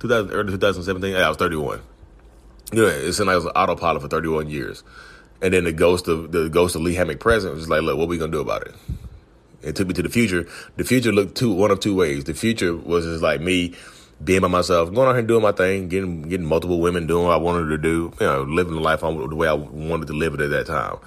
2000, 0.00 0.32
early 0.32 0.50
2017. 0.50 1.12
Yeah, 1.12 1.26
I 1.26 1.28
was 1.28 1.36
31. 1.36 1.80
Yeah, 2.72 2.86
it 2.86 3.12
seemed 3.12 3.28
like 3.28 3.34
I 3.34 3.36
was 3.36 3.46
on 3.46 3.52
autopilot 3.52 4.02
for 4.02 4.08
31 4.08 4.50
years. 4.50 4.82
And 5.40 5.54
then 5.54 5.62
the 5.64 5.72
ghost 5.72 6.08
of 6.08 6.32
the 6.32 6.48
ghost 6.48 6.74
of 6.74 6.82
Lee 6.82 6.94
Hammock 6.94 7.20
present 7.20 7.54
was 7.54 7.68
like, 7.68 7.82
look, 7.82 7.96
what 7.96 8.04
are 8.04 8.08
we 8.08 8.18
gonna 8.18 8.32
do 8.32 8.40
about 8.40 8.66
it? 8.66 8.74
It 9.62 9.76
took 9.76 9.86
me 9.88 9.94
to 9.94 10.02
the 10.02 10.08
future. 10.08 10.46
The 10.76 10.84
future 10.84 11.12
looked 11.12 11.36
two 11.36 11.52
one 11.52 11.70
of 11.70 11.80
two 11.80 11.94
ways. 11.94 12.24
The 12.24 12.34
future 12.34 12.76
was 12.76 13.04
just 13.04 13.22
like 13.22 13.40
me 13.40 13.74
being 14.22 14.40
by 14.40 14.48
myself, 14.48 14.92
going 14.92 15.08
out 15.08 15.12
here 15.12 15.20
and 15.20 15.28
doing 15.28 15.42
my 15.42 15.52
thing, 15.52 15.88
getting 15.88 16.22
getting 16.22 16.46
multiple 16.46 16.80
women, 16.80 17.06
doing 17.06 17.26
what 17.26 17.32
I 17.32 17.36
wanted 17.36 17.68
to 17.68 17.78
do, 17.78 18.12
you 18.20 18.26
know, 18.26 18.42
living 18.42 18.74
the 18.74 18.80
life 18.80 19.02
on 19.02 19.28
the 19.28 19.36
way 19.36 19.48
I 19.48 19.52
wanted 19.52 20.06
to 20.06 20.12
live 20.12 20.34
it 20.34 20.40
at 20.40 20.50
that 20.50 20.66
time. 20.66 20.98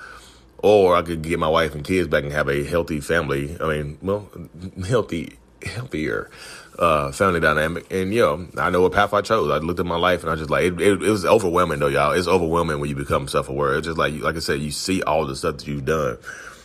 Or 0.65 0.95
I 0.95 1.03
could 1.03 1.21
get 1.21 1.37
my 1.37 1.47
wife 1.47 1.75
and 1.75 1.83
kids 1.83 2.07
back 2.07 2.23
and 2.23 2.33
have 2.33 2.49
a 2.49 2.63
healthy 2.63 2.99
family. 2.99 3.55
I 3.61 3.67
mean, 3.67 3.99
well, 4.01 4.27
healthy, 4.87 5.37
healthier 5.63 6.31
uh, 6.79 7.11
family 7.11 7.39
dynamic. 7.39 7.85
And, 7.93 8.11
you 8.11 8.21
know, 8.21 8.47
I 8.57 8.71
know 8.71 8.81
what 8.81 8.91
path 8.91 9.13
I 9.13 9.21
chose. 9.21 9.51
I 9.51 9.57
looked 9.57 9.79
at 9.79 9.85
my 9.85 9.95
life 9.95 10.23
and 10.23 10.31
I 10.31 10.35
just 10.35 10.49
like, 10.49 10.63
it, 10.63 10.81
it, 10.81 11.03
it 11.03 11.09
was 11.11 11.23
overwhelming 11.23 11.77
though, 11.77 11.87
y'all. 11.87 12.13
It's 12.13 12.27
overwhelming 12.27 12.79
when 12.79 12.89
you 12.89 12.95
become 12.95 13.27
self 13.27 13.47
aware. 13.47 13.75
It's 13.75 13.85
just 13.85 13.99
like, 13.99 14.19
like 14.21 14.37
I 14.37 14.39
said, 14.39 14.59
you 14.59 14.71
see 14.71 15.03
all 15.03 15.27
the 15.27 15.35
stuff 15.35 15.57
that 15.57 15.67
you've 15.67 15.85
done. 15.85 16.17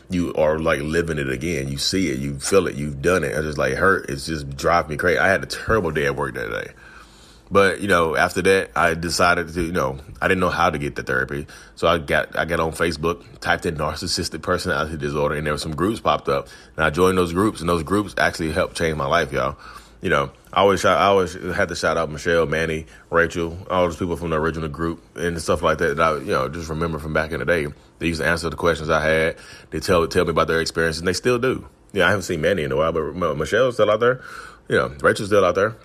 You 0.09 0.33
are 0.33 0.59
like 0.59 0.81
living 0.81 1.19
it 1.19 1.29
again. 1.29 1.69
You 1.69 1.77
see 1.77 2.09
it, 2.09 2.21
you 2.21 2.39
feel 2.39 2.69
it, 2.69 2.77
you've 2.77 3.03
done 3.03 3.23
it. 3.23 3.33
It's 3.33 3.43
just 3.43 3.59
like 3.59 3.75
hurt. 3.75 4.09
It's 4.09 4.25
just 4.25 4.57
driving 4.57 4.93
me 4.93 4.97
crazy. 4.97 5.19
I 5.19 5.29
had 5.29 5.43
a 5.43 5.47
terrible 5.47 5.91
day 5.91 6.07
at 6.07 6.17
work 6.17 6.37
that 6.37 6.51
day. 6.51 6.73
But 7.51 7.81
you 7.81 7.89
know, 7.89 8.17
after 8.17 8.43
that, 8.43 8.71
I 8.77 8.95
decided 8.95 9.53
to, 9.55 9.63
you 9.63 9.73
know, 9.73 9.99
I 10.21 10.29
didn't 10.29 10.41
know 10.41 10.51
how 10.51 10.71
to 10.71 10.79
get 10.79 10.95
the 10.95 11.03
therapy, 11.03 11.47
so 11.75 11.89
I 11.89 11.99
got 11.99 12.39
I 12.39 12.45
got 12.45 12.61
on 12.61 12.73
Facebook, 12.73 13.25
typed 13.41 13.67
in 13.67 13.77
narcissistic 13.77 14.43
personality 14.43 14.97
disorder, 14.97 15.35
and 15.35 15.47
there 15.47 15.55
were 15.55 15.59
some 15.59 15.75
groups 15.75 16.01
popped 16.01 16.29
up, 16.29 16.49
and 16.77 16.85
I 16.85 16.91
joined 16.91 17.19
those 17.19 17.33
groups, 17.33 17.61
and 17.61 17.69
those 17.69 17.83
groups 17.83 18.15
actually 18.19 18.53
helped 18.53 18.77
change 18.77 18.97
my 18.97 19.07
life, 19.07 19.33
y'all 19.33 19.57
you 20.01 20.09
know, 20.09 20.31
I 20.53 20.61
always 20.61 20.81
shout, 20.81 20.99
I 20.99 21.07
always 21.07 21.35
had 21.35 21.69
to 21.69 21.77
shout 21.77 21.97
out 21.97 22.11
Michelle, 22.11 22.47
Manny, 22.47 22.87
Rachel, 23.11 23.57
all 23.71 23.85
those 23.85 23.97
people 23.97 24.17
from 24.17 24.31
the 24.31 24.41
original 24.41 24.69
group 24.69 25.03
and 25.17 25.41
stuff 25.41 25.63
like 25.63 25.79
that. 25.79 25.97
That 25.97 26.03
I, 26.03 26.17
you 26.19 26.33
know, 26.33 26.49
just 26.49 26.71
remember 26.71 26.99
from 26.99 27.13
back 27.13 27.33
in 27.33 27.41
the 27.41 27.45
day. 27.45 27.67
They 27.99 28.07
used 28.07 28.21
to 28.21 28.27
answer 28.27 28.49
the 28.49 28.57
questions 28.57 28.89
I 28.89 29.05
had. 29.05 29.37
They 29.71 29.81
tell 29.81 30.07
tell 30.09 30.25
me 30.25 30.31
about 30.31 30.49
their 30.49 30.61
experiences, 30.61 31.01
and 31.01 31.09
they 31.09 31.13
still 31.13 31.39
do. 31.39 31.69
Yeah, 31.93 32.07
I 32.07 32.11
haven't 32.11 32.23
seen 32.23 32.41
Manny 32.41 32.63
in 32.63 32.73
a 32.73 32.77
while, 32.77 32.93
but 32.93 33.37
Michelle's 33.37 33.75
still 33.75 33.91
out 33.91 34.01
there. 34.01 34.23
You 34.69 34.77
know, 34.77 34.89
Rachel's 35.01 35.29
still 35.29 35.45
out 35.45 35.55
there. 35.55 35.77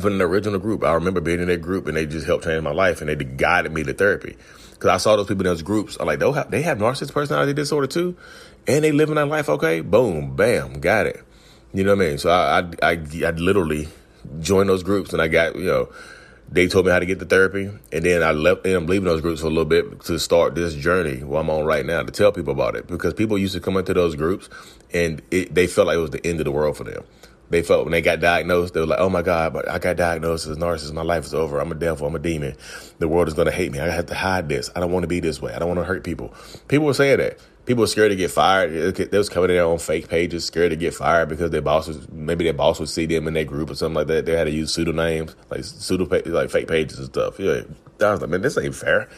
From 0.00 0.18
the 0.18 0.24
original 0.24 0.58
group. 0.58 0.84
I 0.84 0.92
remember 0.94 1.20
being 1.20 1.40
in 1.40 1.48
that 1.48 1.62
group 1.62 1.86
and 1.86 1.96
they 1.96 2.06
just 2.06 2.26
helped 2.26 2.44
change 2.44 2.62
my 2.62 2.72
life 2.72 3.00
and 3.00 3.08
they 3.08 3.16
guided 3.16 3.72
me 3.72 3.82
to 3.84 3.94
therapy. 3.94 4.36
Because 4.70 4.90
I 4.90 4.96
saw 4.98 5.16
those 5.16 5.26
people 5.26 5.46
in 5.46 5.50
those 5.50 5.62
groups. 5.62 5.96
I'm 5.98 6.06
like, 6.06 6.20
they 6.20 6.30
have, 6.30 6.50
they 6.50 6.62
have 6.62 6.78
narcissistic 6.78 7.12
personality 7.12 7.52
disorder 7.52 7.88
too, 7.88 8.16
and 8.66 8.84
they 8.84 8.92
living 8.92 9.16
their 9.16 9.26
life 9.26 9.48
okay. 9.48 9.80
Boom, 9.80 10.36
bam, 10.36 10.80
got 10.80 11.06
it. 11.06 11.22
You 11.72 11.84
know 11.84 11.96
what 11.96 12.04
I 12.04 12.08
mean? 12.08 12.18
So 12.18 12.30
I, 12.30 12.60
I, 12.60 12.70
I, 12.82 12.92
I 13.26 13.30
literally 13.30 13.88
joined 14.40 14.68
those 14.68 14.82
groups 14.82 15.12
and 15.12 15.20
I 15.20 15.28
got, 15.28 15.56
you 15.56 15.64
know, 15.66 15.88
they 16.50 16.66
told 16.66 16.86
me 16.86 16.92
how 16.92 16.98
to 16.98 17.06
get 17.06 17.18
the 17.18 17.26
therapy, 17.26 17.70
and 17.92 18.04
then 18.04 18.22
I 18.22 18.32
left. 18.32 18.66
I'm 18.66 18.86
leaving 18.86 19.04
those 19.04 19.20
groups 19.20 19.42
for 19.42 19.48
a 19.48 19.50
little 19.50 19.66
bit 19.66 20.00
to 20.04 20.18
start 20.18 20.54
this 20.54 20.74
journey 20.74 21.22
what 21.22 21.40
I'm 21.40 21.50
on 21.50 21.64
right 21.64 21.84
now 21.84 22.02
to 22.02 22.10
tell 22.10 22.32
people 22.32 22.52
about 22.52 22.74
it 22.74 22.86
because 22.86 23.12
people 23.12 23.36
used 23.36 23.54
to 23.54 23.60
come 23.60 23.76
into 23.76 23.92
those 23.92 24.14
groups 24.14 24.48
and 24.94 25.20
it, 25.30 25.54
they 25.54 25.66
felt 25.66 25.88
like 25.88 25.96
it 25.96 26.00
was 26.00 26.10
the 26.10 26.26
end 26.26 26.40
of 26.40 26.44
the 26.44 26.52
world 26.52 26.76
for 26.76 26.84
them. 26.84 27.04
They 27.50 27.62
felt 27.62 27.84
when 27.84 27.92
they 27.92 28.02
got 28.02 28.20
diagnosed, 28.20 28.74
they 28.74 28.80
were 28.80 28.86
like, 28.86 29.00
"Oh 29.00 29.08
my 29.08 29.22
God, 29.22 29.52
but 29.52 29.68
I 29.68 29.78
got 29.78 29.96
diagnosed 29.96 30.46
as 30.46 30.56
a 30.56 30.60
narcissist. 30.60 30.92
My 30.92 31.02
life 31.02 31.24
is 31.24 31.34
over. 31.34 31.60
I'm 31.60 31.72
a 31.72 31.74
devil. 31.74 32.06
I'm 32.06 32.14
a 32.14 32.18
demon. 32.18 32.54
The 32.98 33.08
world 33.08 33.28
is 33.28 33.34
going 33.34 33.46
to 33.46 33.52
hate 33.52 33.72
me. 33.72 33.80
I 33.80 33.88
have 33.88 34.06
to 34.06 34.14
hide 34.14 34.48
this. 34.48 34.70
I 34.76 34.80
don't 34.80 34.92
want 34.92 35.04
to 35.04 35.08
be 35.08 35.20
this 35.20 35.40
way. 35.40 35.54
I 35.54 35.58
don't 35.58 35.68
want 35.68 35.80
to 35.80 35.84
hurt 35.84 36.04
people." 36.04 36.34
People 36.68 36.86
were 36.86 36.94
saying 36.94 37.18
that. 37.18 37.38
People 37.64 37.82
were 37.82 37.86
scared 37.86 38.10
to 38.10 38.16
get 38.16 38.30
fired. 38.30 38.96
They 38.96 39.18
was 39.18 39.28
coming 39.28 39.50
in 39.50 39.56
their 39.56 39.64
own 39.64 39.78
fake 39.78 40.08
pages, 40.08 40.44
scared 40.44 40.70
to 40.70 40.76
get 40.76 40.94
fired 40.94 41.28
because 41.28 41.50
their 41.50 41.60
boss 41.60 41.86
was, 41.86 42.08
maybe 42.10 42.44
their 42.44 42.54
boss 42.54 42.80
would 42.80 42.88
see 42.88 43.04
them 43.04 43.28
in 43.28 43.34
their 43.34 43.44
group 43.44 43.70
or 43.70 43.74
something 43.74 43.94
like 43.94 44.06
that. 44.06 44.24
They 44.24 44.32
had 44.32 44.44
to 44.44 44.50
use 44.50 44.72
pseudonyms, 44.72 45.36
like 45.50 45.64
pseudo, 45.64 46.06
like 46.32 46.48
fake 46.48 46.66
pages 46.66 46.98
and 46.98 47.08
stuff. 47.08 47.38
Yeah, 47.38 47.62
I 48.00 48.10
was 48.10 48.22
like, 48.22 48.30
man, 48.30 48.40
this 48.40 48.56
ain't 48.56 48.74
fair. 48.74 49.10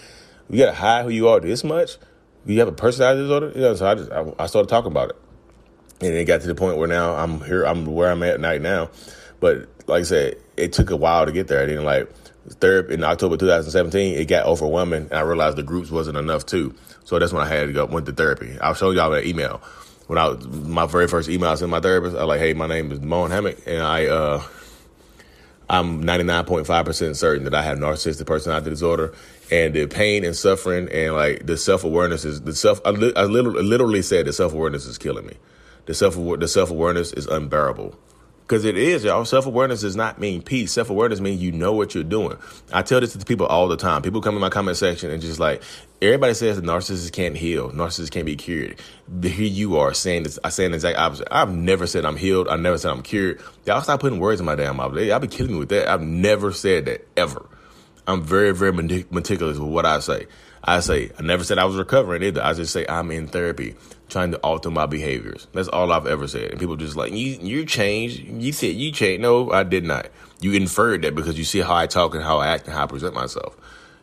You 0.48 0.58
got 0.58 0.66
to 0.66 0.72
hide 0.74 1.04
who 1.04 1.10
you 1.10 1.28
are 1.28 1.38
this 1.38 1.62
much. 1.62 1.96
You 2.44 2.58
have 2.58 2.66
a 2.66 2.72
personality 2.72 3.22
disorder. 3.22 3.52
You 3.54 3.60
know, 3.60 3.74
so 3.76 3.86
I 3.86 3.94
just 3.94 4.10
I, 4.10 4.32
I 4.36 4.46
started 4.46 4.68
talking 4.68 4.90
about 4.90 5.10
it 5.10 5.16
and 6.00 6.14
it 6.14 6.24
got 6.24 6.40
to 6.42 6.46
the 6.46 6.54
point 6.54 6.78
where 6.78 6.88
now 6.88 7.14
I'm 7.14 7.40
here. 7.42 7.64
I'm 7.64 7.86
where 7.86 8.10
I'm 8.10 8.22
at 8.22 8.40
right 8.40 8.60
now. 8.60 8.90
But 9.40 9.68
like 9.86 10.00
I 10.00 10.04
said, 10.04 10.36
it 10.56 10.72
took 10.72 10.90
a 10.90 10.96
while 10.96 11.26
to 11.26 11.32
get 11.32 11.48
there. 11.48 11.62
I 11.62 11.66
didn't 11.66 11.84
like 11.84 12.10
third 12.48 12.90
in 12.90 13.04
October 13.04 13.36
2017. 13.36 14.18
It 14.18 14.26
got 14.26 14.46
overwhelming, 14.46 15.04
and 15.04 15.14
I 15.14 15.20
realized 15.20 15.56
the 15.56 15.62
groups 15.62 15.90
wasn't 15.90 16.16
enough 16.16 16.46
too. 16.46 16.74
So 17.04 17.18
that's 17.18 17.32
when 17.32 17.42
I 17.42 17.48
had 17.48 17.66
to 17.66 17.72
go 17.72 17.86
went 17.86 18.06
to 18.06 18.12
therapy. 18.12 18.58
I'll 18.60 18.74
show 18.74 18.90
y'all 18.90 19.12
an 19.12 19.26
email. 19.26 19.60
When 20.06 20.18
I 20.18 20.32
my 20.32 20.86
very 20.86 21.06
first 21.06 21.28
email 21.28 21.50
I 21.50 21.54
sent 21.54 21.70
my 21.70 21.80
therapist, 21.80 22.16
I 22.16 22.20
was 22.20 22.28
like, 22.28 22.40
"Hey, 22.40 22.54
my 22.54 22.66
name 22.66 22.90
is 22.92 23.00
Moan 23.00 23.30
Hammock, 23.30 23.58
and 23.66 23.82
I 23.82 24.06
uh, 24.06 24.42
I'm 25.68 26.02
99.5% 26.02 27.14
certain 27.14 27.44
that 27.44 27.54
I 27.54 27.62
have 27.62 27.78
narcissistic 27.78 28.26
personality 28.26 28.70
disorder 28.70 29.14
and 29.52 29.72
the 29.72 29.86
pain 29.86 30.24
and 30.24 30.34
suffering 30.34 30.88
and 30.90 31.14
like 31.14 31.46
the 31.46 31.56
self 31.56 31.84
awareness 31.84 32.24
is 32.24 32.40
the 32.42 32.54
self. 32.54 32.80
I, 32.84 32.90
li- 32.90 33.12
I 33.14 33.24
literally, 33.24 33.62
literally 33.62 34.02
said 34.02 34.26
the 34.26 34.32
self 34.32 34.52
awareness 34.52 34.86
is 34.86 34.98
killing 34.98 35.26
me 35.26 35.34
the 35.90 35.94
self 35.94 36.14
the 36.14 36.46
self 36.46 36.70
awareness 36.70 37.12
is 37.12 37.26
unbearable. 37.26 37.98
Because 38.42 38.64
it 38.64 38.76
is, 38.76 39.02
y'all. 39.02 39.24
Self 39.24 39.46
awareness 39.46 39.80
does 39.80 39.96
not 39.96 40.20
mean 40.20 40.40
peace. 40.40 40.70
Self 40.70 40.88
awareness 40.88 41.20
means 41.20 41.42
you 41.42 41.50
know 41.50 41.72
what 41.72 41.96
you're 41.96 42.04
doing. 42.04 42.36
I 42.72 42.82
tell 42.82 43.00
this 43.00 43.12
to 43.14 43.24
people 43.24 43.46
all 43.46 43.66
the 43.66 43.76
time. 43.76 44.00
People 44.00 44.20
come 44.20 44.36
in 44.36 44.40
my 44.40 44.50
comment 44.50 44.76
section 44.76 45.10
and 45.10 45.20
just 45.20 45.40
like, 45.40 45.64
everybody 46.00 46.34
says 46.34 46.54
that 46.54 46.64
narcissists 46.64 47.10
can't 47.10 47.36
heal, 47.36 47.72
narcissists 47.72 48.12
can't 48.12 48.24
be 48.24 48.36
cured. 48.36 48.80
But 49.08 49.32
here 49.32 49.48
you 49.48 49.78
are 49.78 49.92
saying 49.92 50.22
this, 50.22 50.38
I 50.44 50.50
saying 50.50 50.70
the 50.70 50.76
exact 50.76 50.96
opposite. 50.96 51.26
I've 51.28 51.52
never 51.52 51.88
said 51.88 52.04
I'm 52.04 52.16
healed. 52.16 52.46
I 52.46 52.54
never 52.54 52.78
said 52.78 52.92
I'm 52.92 53.02
cured. 53.02 53.40
Y'all 53.66 53.80
stop 53.80 53.98
putting 53.98 54.20
words 54.20 54.38
in 54.38 54.46
my 54.46 54.54
damn 54.54 54.76
mouth. 54.76 54.96
Y'all 54.96 55.18
be 55.18 55.26
killing 55.26 55.54
me 55.54 55.58
with 55.58 55.70
that. 55.70 55.88
I've 55.88 56.02
never 56.02 56.52
said 56.52 56.86
that 56.86 57.08
ever. 57.16 57.44
I'm 58.06 58.22
very, 58.22 58.54
very 58.54 58.72
meticulous 58.72 59.58
with 59.58 59.70
what 59.70 59.86
I 59.86 59.98
say. 59.98 60.28
I 60.62 60.80
say, 60.80 61.10
I 61.18 61.22
never 61.22 61.42
said 61.42 61.58
I 61.58 61.64
was 61.64 61.76
recovering 61.76 62.22
either. 62.22 62.42
I 62.42 62.52
just 62.52 62.72
say 62.72 62.84
I'm 62.88 63.10
in 63.10 63.26
therapy 63.26 63.74
trying 64.08 64.32
to 64.32 64.38
alter 64.38 64.70
my 64.70 64.86
behaviors. 64.86 65.46
That's 65.52 65.68
all 65.68 65.90
I've 65.90 66.06
ever 66.06 66.28
said. 66.28 66.50
And 66.50 66.60
people 66.60 66.76
just 66.76 66.96
like, 66.96 67.12
you 67.12 67.38
you 67.40 67.64
changed. 67.64 68.20
You 68.20 68.52
said 68.52 68.74
you 68.74 68.92
changed. 68.92 69.22
No, 69.22 69.50
I 69.52 69.62
did 69.62 69.84
not. 69.84 70.08
You 70.40 70.52
inferred 70.52 71.02
that 71.02 71.14
because 71.14 71.38
you 71.38 71.44
see 71.44 71.60
how 71.60 71.74
I 71.74 71.86
talk 71.86 72.14
and 72.14 72.22
how 72.22 72.38
I 72.38 72.48
act 72.48 72.66
and 72.66 72.74
how 72.74 72.84
I 72.84 72.86
present 72.86 73.14
myself. 73.14 73.56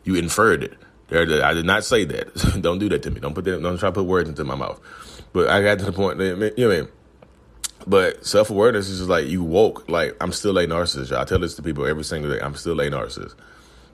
You 0.04 0.16
inferred 0.16 0.64
it. 0.64 0.76
I 1.10 1.54
did 1.54 1.64
not 1.64 1.84
say 1.84 2.04
that. 2.04 2.58
don't 2.60 2.78
do 2.78 2.88
that 2.88 3.02
to 3.04 3.10
me. 3.10 3.20
Don't 3.20 3.34
put 3.34 3.44
that, 3.44 3.62
don't 3.62 3.78
try 3.78 3.88
to 3.88 3.92
put 3.92 4.04
words 4.04 4.28
into 4.28 4.44
my 4.44 4.54
mouth. 4.54 4.80
But 5.32 5.48
I 5.48 5.62
got 5.62 5.78
to 5.78 5.84
the 5.84 5.92
point 5.92 6.18
that, 6.18 6.54
you 6.58 6.64
know 6.64 6.68
what 6.68 6.76
I 6.76 6.80
mean? 6.82 6.90
But 7.86 8.26
self 8.26 8.50
awareness 8.50 8.88
is 8.88 8.98
just 8.98 9.08
like 9.08 9.26
you 9.26 9.42
woke. 9.44 9.88
Like 9.88 10.16
I'm 10.20 10.32
still 10.32 10.58
a 10.58 10.66
narcissist. 10.66 11.16
I 11.16 11.24
tell 11.24 11.38
this 11.38 11.54
to 11.54 11.62
people 11.62 11.86
every 11.86 12.04
single 12.04 12.30
day. 12.30 12.40
I'm 12.40 12.54
still 12.56 12.78
a 12.80 12.90
narcissist 12.90 13.34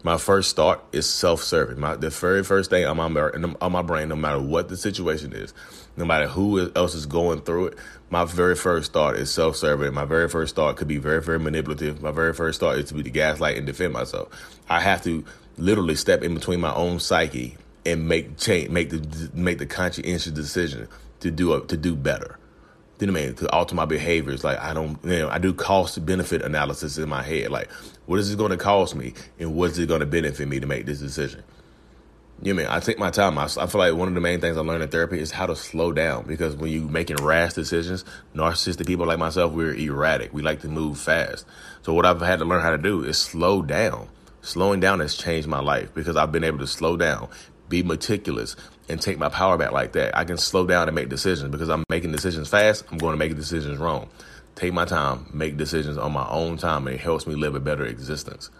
my 0.05 0.19
first 0.19 0.55
thought 0.55 0.85
is 0.93 1.09
self-serving. 1.09 1.81
My 1.81 1.97
the 1.97 2.11
very 2.11 2.45
first 2.45 2.69
thing 2.69 2.85
on 2.85 2.97
my 2.99 3.07
on 3.61 3.73
my 3.73 3.83
brain, 3.83 4.11
no 4.11 4.17
matter 4.17 4.39
what 4.39 4.69
the 4.69 4.77
situation 4.77 5.33
is, 5.33 5.55
no 5.97 6.05
matter 6.05 6.27
who 6.29 6.71
else 6.77 6.95
is 6.95 7.07
going 7.07 7.41
through 7.41 7.69
it, 7.69 7.79
my 8.11 8.25
very 8.27 8.55
first 8.55 8.93
thought 8.93 9.17
is 9.17 9.33
self-serving. 9.33 9.95
My 9.95 10.05
very 10.05 10.29
first 10.29 10.55
thought 10.55 10.77
could 10.77 10.89
be 10.89 10.99
very 10.99 11.23
very 11.23 11.39
manipulative. 11.39 12.03
My 12.03 12.11
very 12.11 12.35
first 12.35 12.61
thought 12.61 12.77
is 12.77 12.89
to 12.91 12.95
be 12.95 13.03
the 13.03 13.11
gaslight 13.11 13.57
and 13.57 13.67
defend 13.67 13.95
myself. 13.95 14.29
I 14.69 14.81
have 14.81 15.03
to 15.05 15.25
literally 15.57 15.95
step 15.95 16.23
in 16.23 16.35
between 16.35 16.61
my 16.61 16.75
own 16.75 17.01
psyche 17.01 17.57
and 17.87 18.07
make 18.07 18.37
change, 18.37 18.69
make 18.69 18.91
the 18.91 19.31
make 19.33 19.57
the 19.57 19.67
conscientious 19.67 20.33
decision 20.33 20.87
to 21.21 21.31
do 21.31 21.55
a, 21.55 21.67
to 21.67 21.79
do 21.79 21.97
better. 21.97 22.39
What 22.99 23.09
I 23.09 23.13
mean? 23.13 23.35
To 23.35 23.51
alter 23.53 23.75
my 23.75 23.85
behaviors. 23.85 24.45
Like 24.45 24.59
I 24.59 24.73
don't, 24.73 24.99
you 25.05 25.19
know, 25.19 25.29
I 25.29 25.39
do 25.39 25.53
cost 25.53 26.05
benefit 26.07 26.43
analysis 26.43 26.97
in 26.97 27.09
my 27.09 27.23
head. 27.23 27.51
Like, 27.51 27.71
what 28.07 28.19
is 28.19 28.31
it 28.33 28.39
going 28.39 28.51
to 28.51 28.57
cost 28.57 28.95
me, 28.95 29.15
and 29.39 29.55
what 29.55 29.73
is 29.73 29.79
it 29.79 29.89
going 29.89 30.01
to 30.01 30.07
benefit 30.07 30.47
me 30.47 30.61
to 30.61 30.67
make 30.67 30.87
this 30.87 31.01
decision? 31.01 31.43
You 32.43 32.53
know 32.53 32.63
I 32.63 32.65
mean? 32.65 32.73
I 32.75 32.81
take 32.81 32.99
my 32.99 33.11
time. 33.11 33.39
I, 33.39 33.45
I, 33.45 33.67
feel 33.67 33.79
like 33.79 33.95
one 33.95 34.09
of 34.09 34.15
the 34.15 34.21
main 34.21 34.41
things 34.41 34.57
I 34.57 34.61
learned 34.61 34.83
in 34.83 34.89
therapy 34.89 35.21
is 35.21 35.31
how 35.31 35.47
to 35.47 35.55
slow 35.55 35.93
down 35.93 36.27
because 36.27 36.57
when 36.57 36.71
you're 36.71 36.89
making 36.89 37.17
rash 37.17 37.55
decisions, 37.55 38.05
narcissistic 38.35 38.87
people 38.87 39.07
like 39.07 39.19
myself, 39.19 39.53
we're 39.53 39.75
erratic. 39.75 40.33
We 40.33 40.43
like 40.43 40.61
to 40.63 40.69
move 40.69 40.99
fast. 40.99 41.47
So 41.83 41.95
what 41.95 42.05
I've 42.05 42.21
had 42.21 42.41
to 42.41 42.45
learn 42.45 42.61
how 42.61 42.71
to 42.71 42.79
do 42.79 43.05
is 43.05 43.19
slow 43.19 43.63
down. 43.63 44.09
Slowing 44.43 44.81
down 44.81 45.01
has 45.01 45.15
changed 45.15 45.49
my 45.49 45.61
life 45.61 45.95
because 45.95 46.17
I've 46.17 46.33
been 46.33 46.45
able 46.45 46.59
to 46.59 46.67
slow 46.67 46.99
down, 46.99 47.29
be 47.69 47.83
meticulous, 47.83 48.57
and 48.89 49.01
take 49.01 49.19
my 49.19 49.29
power 49.29 49.57
back 49.57 49.73
like 49.73 49.93
that. 49.93 50.17
I 50.17 50.25
can 50.25 50.37
slow 50.37 50.67
down 50.67 50.89
and 50.89 50.95
make 50.95 51.09
decisions 51.09 51.51
because 51.51 51.69
I'm 51.69 51.85
making 51.89 52.13
decisions 52.13 52.49
fast. 52.49 52.85
I'm 52.91 52.99
going 52.99 53.13
to 53.13 53.19
make 53.19 53.35
decisions 53.35 53.79
wrong. 53.79 54.09
Take 54.55 54.73
my 54.73 54.85
time, 54.85 55.27
make 55.33 55.57
decisions 55.57 55.99
on 55.99 56.13
my 56.13 56.29
own 56.29 56.59
time, 56.59 56.87
and 56.87 56.95
it 56.95 57.01
helps 57.01 57.27
me 57.27 57.35
live 57.35 57.55
a 57.55 57.61
better 57.61 57.85
existence. 57.85 58.51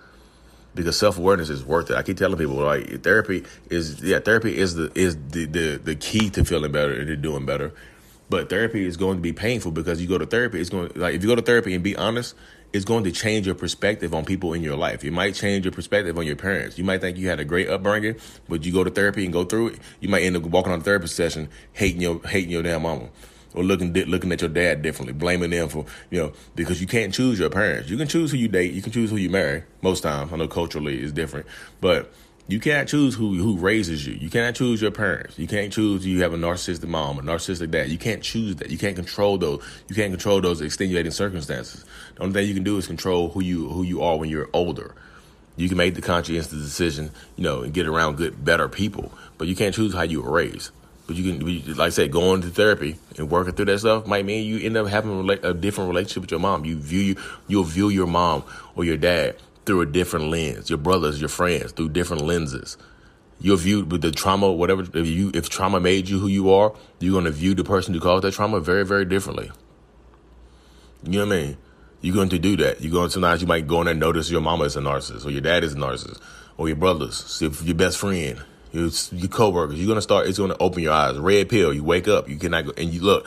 Because 0.75 0.99
self 0.99 1.19
awareness 1.19 1.51
is 1.51 1.65
worth 1.65 1.91
it. 1.91 1.97
I 1.97 2.03
keep 2.03 2.17
telling 2.17 2.37
people 2.37 2.57
like 2.57 3.03
therapy 3.05 3.45
is 3.71 4.03
yeah 4.03 4.19
therapy 4.19 4.57
is 4.59 4.75
the 4.75 4.91
is 4.97 5.17
the, 5.29 5.45
the 5.45 5.77
the 5.77 5.95
key 5.95 6.31
to 6.31 6.45
feeling 6.45 6.73
better 6.73 6.93
and 6.93 7.07
to 7.07 7.17
doing 7.17 7.47
better. 7.47 7.73
But 8.31 8.49
therapy 8.49 8.87
is 8.87 8.97
going 8.97 9.19
to 9.19 9.23
be 9.23 9.33
painful 9.33 9.73
because 9.73 10.01
you 10.01 10.09
go 10.09 10.19
to 10.19 10.27
therapy. 10.27 10.61
It's 10.61 10.71
going 10.71 10.91
like 10.95 11.15
if 11.15 11.23
you 11.23 11.29
go 11.29 11.35
to 11.35 11.43
therapy 11.43 11.75
and 11.75 11.85
be 11.85 11.95
honest, 11.97 12.35
it's 12.73 12.85
going 12.85 13.05
to 13.05 13.13
change 13.13 13.47
your 13.47 13.55
perspective 13.55 14.15
on 14.15 14.25
people 14.25 14.53
in 14.53 14.63
your 14.63 14.77
life. 14.77 15.05
It 15.05 15.13
might 15.13 15.35
change 15.35 15.65
your 15.65 15.73
perspective 15.73 16.19
on 16.19 16.27
your 16.27 16.37
parents. 16.37 16.77
You 16.77 16.85
might 16.85 17.01
think 17.01 17.19
you 17.19 17.29
had 17.29 17.39
a 17.39 17.45
great 17.45 17.69
upbringing, 17.69 18.17
but 18.49 18.65
you 18.65 18.73
go 18.73 18.83
to 18.83 18.91
therapy 18.91 19.25
and 19.25 19.33
go 19.33 19.45
through 19.45 19.69
it, 19.69 19.79
you 20.01 20.09
might 20.09 20.23
end 20.23 20.37
up 20.37 20.43
walking 20.43 20.73
on 20.73 20.81
a 20.81 20.83
therapy 20.83 21.07
session 21.07 21.49
hating 21.73 22.01
your 22.01 22.21
hating 22.27 22.51
your 22.51 22.63
damn 22.63 22.83
mama 22.83 23.11
or 23.55 23.63
looking 23.63 23.93
looking 23.93 24.33
at 24.33 24.41
your 24.41 24.51
dad 24.51 24.83
differently, 24.83 25.13
blaming 25.13 25.51
them 25.51 25.69
for 25.69 25.87
you 26.11 26.21
know 26.21 26.33
because 26.57 26.81
you 26.81 26.87
can't 26.87 27.15
choose 27.15 27.39
your 27.39 27.51
parents. 27.51 27.89
You 27.89 27.97
can 27.97 28.09
choose 28.09 28.31
who 28.31 28.37
you 28.37 28.49
date, 28.49 28.73
you 28.73 28.83
can 28.83 28.93
choose 28.93 29.11
who 29.11 29.17
you 29.17 29.31
marry. 29.31 29.63
Most 29.81 30.03
times, 30.03 30.33
I 30.33 30.37
know 30.37 30.49
culturally 30.49 31.01
it's 31.01 31.13
different, 31.13 31.47
but 31.81 32.13
you 32.47 32.61
can't 32.61 32.89
choose 32.89 33.15
who 33.15 33.35
who 33.35 33.57
raises 33.57 34.07
you. 34.07 34.15
You 34.15 34.29
cannot 34.29 34.55
choose 34.55 34.83
your 34.83 34.91
parents. 34.91 35.39
You 35.39 35.47
can't 35.47 35.73
choose 35.73 36.05
you 36.05 36.23
have 36.23 36.35
a 36.35 36.37
narcissistic 36.37 36.89
mom, 36.89 37.19
a 37.19 37.23
narcissistic 37.23 37.71
dad. 37.71 37.89
You 37.89 37.97
can't 37.97 38.23
choose 38.23 38.57
that. 38.57 38.71
You 38.71 38.77
can't 38.77 38.97
control 38.97 39.39
those. 39.39 39.65
You 39.89 39.95
can't 39.95 40.13
control 40.13 40.41
those 40.43 40.61
extenuating 40.61 41.13
circumstances. 41.13 41.85
The 42.17 42.23
only 42.23 42.35
thing 42.35 42.49
you 42.49 42.55
can 42.55 42.63
do 42.63 42.77
is 42.77 42.87
control 42.87 43.31
who 43.31 43.43
you 43.43 43.69
who 43.71 43.83
you 43.83 44.03
are 44.03 44.19
when 44.19 44.29
you're 44.29 44.51
older. 44.53 44.95
You 45.57 45.69
can 45.69 45.79
make 45.79 45.95
the 45.95 46.03
conscientious 46.03 46.49
decision, 46.49 47.13
you 47.37 47.45
know, 47.45 47.63
and 47.63 47.73
get 47.73 47.87
around 47.87 48.17
good, 48.17 48.45
better 48.45 48.69
people, 48.69 49.13
but 49.39 49.47
you 49.47 49.55
can't 49.55 49.75
choose 49.75 49.95
how 49.95 50.03
you 50.03 50.21
were 50.21 50.33
raised. 50.33 50.71
But 51.07 51.17
you 51.17 51.33
can, 51.39 51.77
like 51.77 51.87
I 51.87 51.89
said, 51.91 52.11
going 52.11 52.41
to 52.43 52.49
therapy 52.49 52.97
and 53.17 53.31
working 53.31 53.55
through 53.55 53.67
that 53.67 53.79
stuff 53.79 54.07
might 54.07 54.25
mean 54.25 54.47
you 54.47 54.67
end 54.67 54.77
up 54.77 54.89
having 54.89 55.31
a 55.31 55.55
different 55.55 55.89
relationship 55.89 56.23
with 56.23 56.31
your 56.31 56.41
mom. 56.41 56.65
You 56.65 56.79
view 56.79 57.01
you, 57.01 57.17
you'll 57.47 57.65
view 57.65 57.91
your 57.91 58.07
mom 58.07 58.43
or 58.75 58.85
your 58.85 58.97
dad 58.97 59.37
through 59.67 59.81
a 59.83 59.87
different 59.87 60.27
lens. 60.27 60.71
Your 60.71 60.79
brothers, 60.79 61.21
your 61.21 61.29
friends, 61.29 61.73
through 61.73 61.91
different 61.91 62.23
lenses. 62.23 62.77
You're 63.41 63.57
viewed 63.57 63.91
with 63.91 64.03
the 64.03 64.11
trauma, 64.11 64.51
whatever. 64.53 64.83
If 64.83 65.07
you 65.07 65.31
if 65.35 65.49
trauma 65.49 65.81
made 65.81 66.09
you 66.09 66.19
who 66.19 66.29
you 66.29 66.53
are, 66.53 66.73
you're 67.01 67.13
going 67.13 67.25
to 67.25 67.31
view 67.31 67.55
the 67.55 67.65
person 67.65 67.93
who 67.93 68.01
caused 68.01 68.25
that 68.25 68.35
trauma 68.35 68.61
very, 68.61 68.85
very 68.85 69.05
differently. 69.05 69.51
You 71.03 71.19
know 71.19 71.27
what 71.27 71.35
I 71.35 71.43
mean? 71.43 71.57
You're 72.01 72.15
going 72.15 72.29
to 72.31 72.39
do 72.39 72.57
that. 72.59 72.81
You're 72.81 72.93
going 72.93 73.09
to 73.09 73.13
sometimes 73.13 73.41
you 73.41 73.47
might 73.47 73.67
go 73.67 73.81
in 73.81 73.89
and 73.89 73.99
notice 73.99 74.31
your 74.31 74.41
mama 74.41 74.65
is 74.65 74.77
a 74.77 74.81
narcissist, 74.81 75.27
or 75.27 75.31
your 75.31 75.41
dad 75.41 75.65
is 75.65 75.73
a 75.73 75.77
narcissist, 75.77 76.21
or 76.57 76.69
your 76.69 76.77
brothers, 76.77 77.41
your 77.41 77.75
best 77.75 77.99
friend, 77.99 78.43
your, 78.73 78.91
your 79.13 79.29
coworkers. 79.29 79.79
You're 79.79 79.87
going 79.87 79.97
to 79.97 80.03
start. 80.03 80.27
It's 80.27 80.39
going 80.39 80.51
to 80.51 80.59
open 80.59 80.83
your 80.83 80.93
eyes. 80.93 81.19
Red 81.19 81.49
pill. 81.49 81.73
You 81.73 81.83
wake 81.83 82.09
up. 82.09 82.29
You 82.29 82.37
cannot 82.37 82.67
go 82.67 82.73
and 82.77 82.93
you 82.93 83.01
look. 83.01 83.27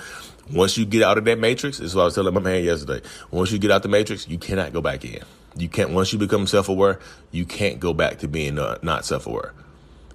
Once 0.51 0.77
you 0.77 0.85
get 0.85 1.03
out 1.03 1.17
of 1.17 1.25
that 1.25 1.39
matrix, 1.39 1.77
this 1.77 1.87
is 1.87 1.95
what 1.95 2.03
I 2.03 2.05
was 2.05 2.15
telling 2.15 2.33
my 2.33 2.39
man 2.39 2.63
yesterday. 2.63 3.05
Once 3.31 3.51
you 3.51 3.59
get 3.59 3.71
out 3.71 3.83
the 3.83 3.89
matrix, 3.89 4.27
you 4.27 4.37
cannot 4.37 4.73
go 4.73 4.81
back 4.81 5.03
in. 5.03 5.21
You 5.57 5.67
can't 5.67 5.89
once 5.91 6.13
you 6.13 6.19
become 6.19 6.47
self 6.47 6.69
aware, 6.69 6.99
you 7.31 7.45
can't 7.45 7.79
go 7.79 7.93
back 7.93 8.19
to 8.19 8.27
being 8.27 8.59
uh, 8.59 8.77
not 8.81 9.05
self 9.05 9.27
aware. 9.27 9.53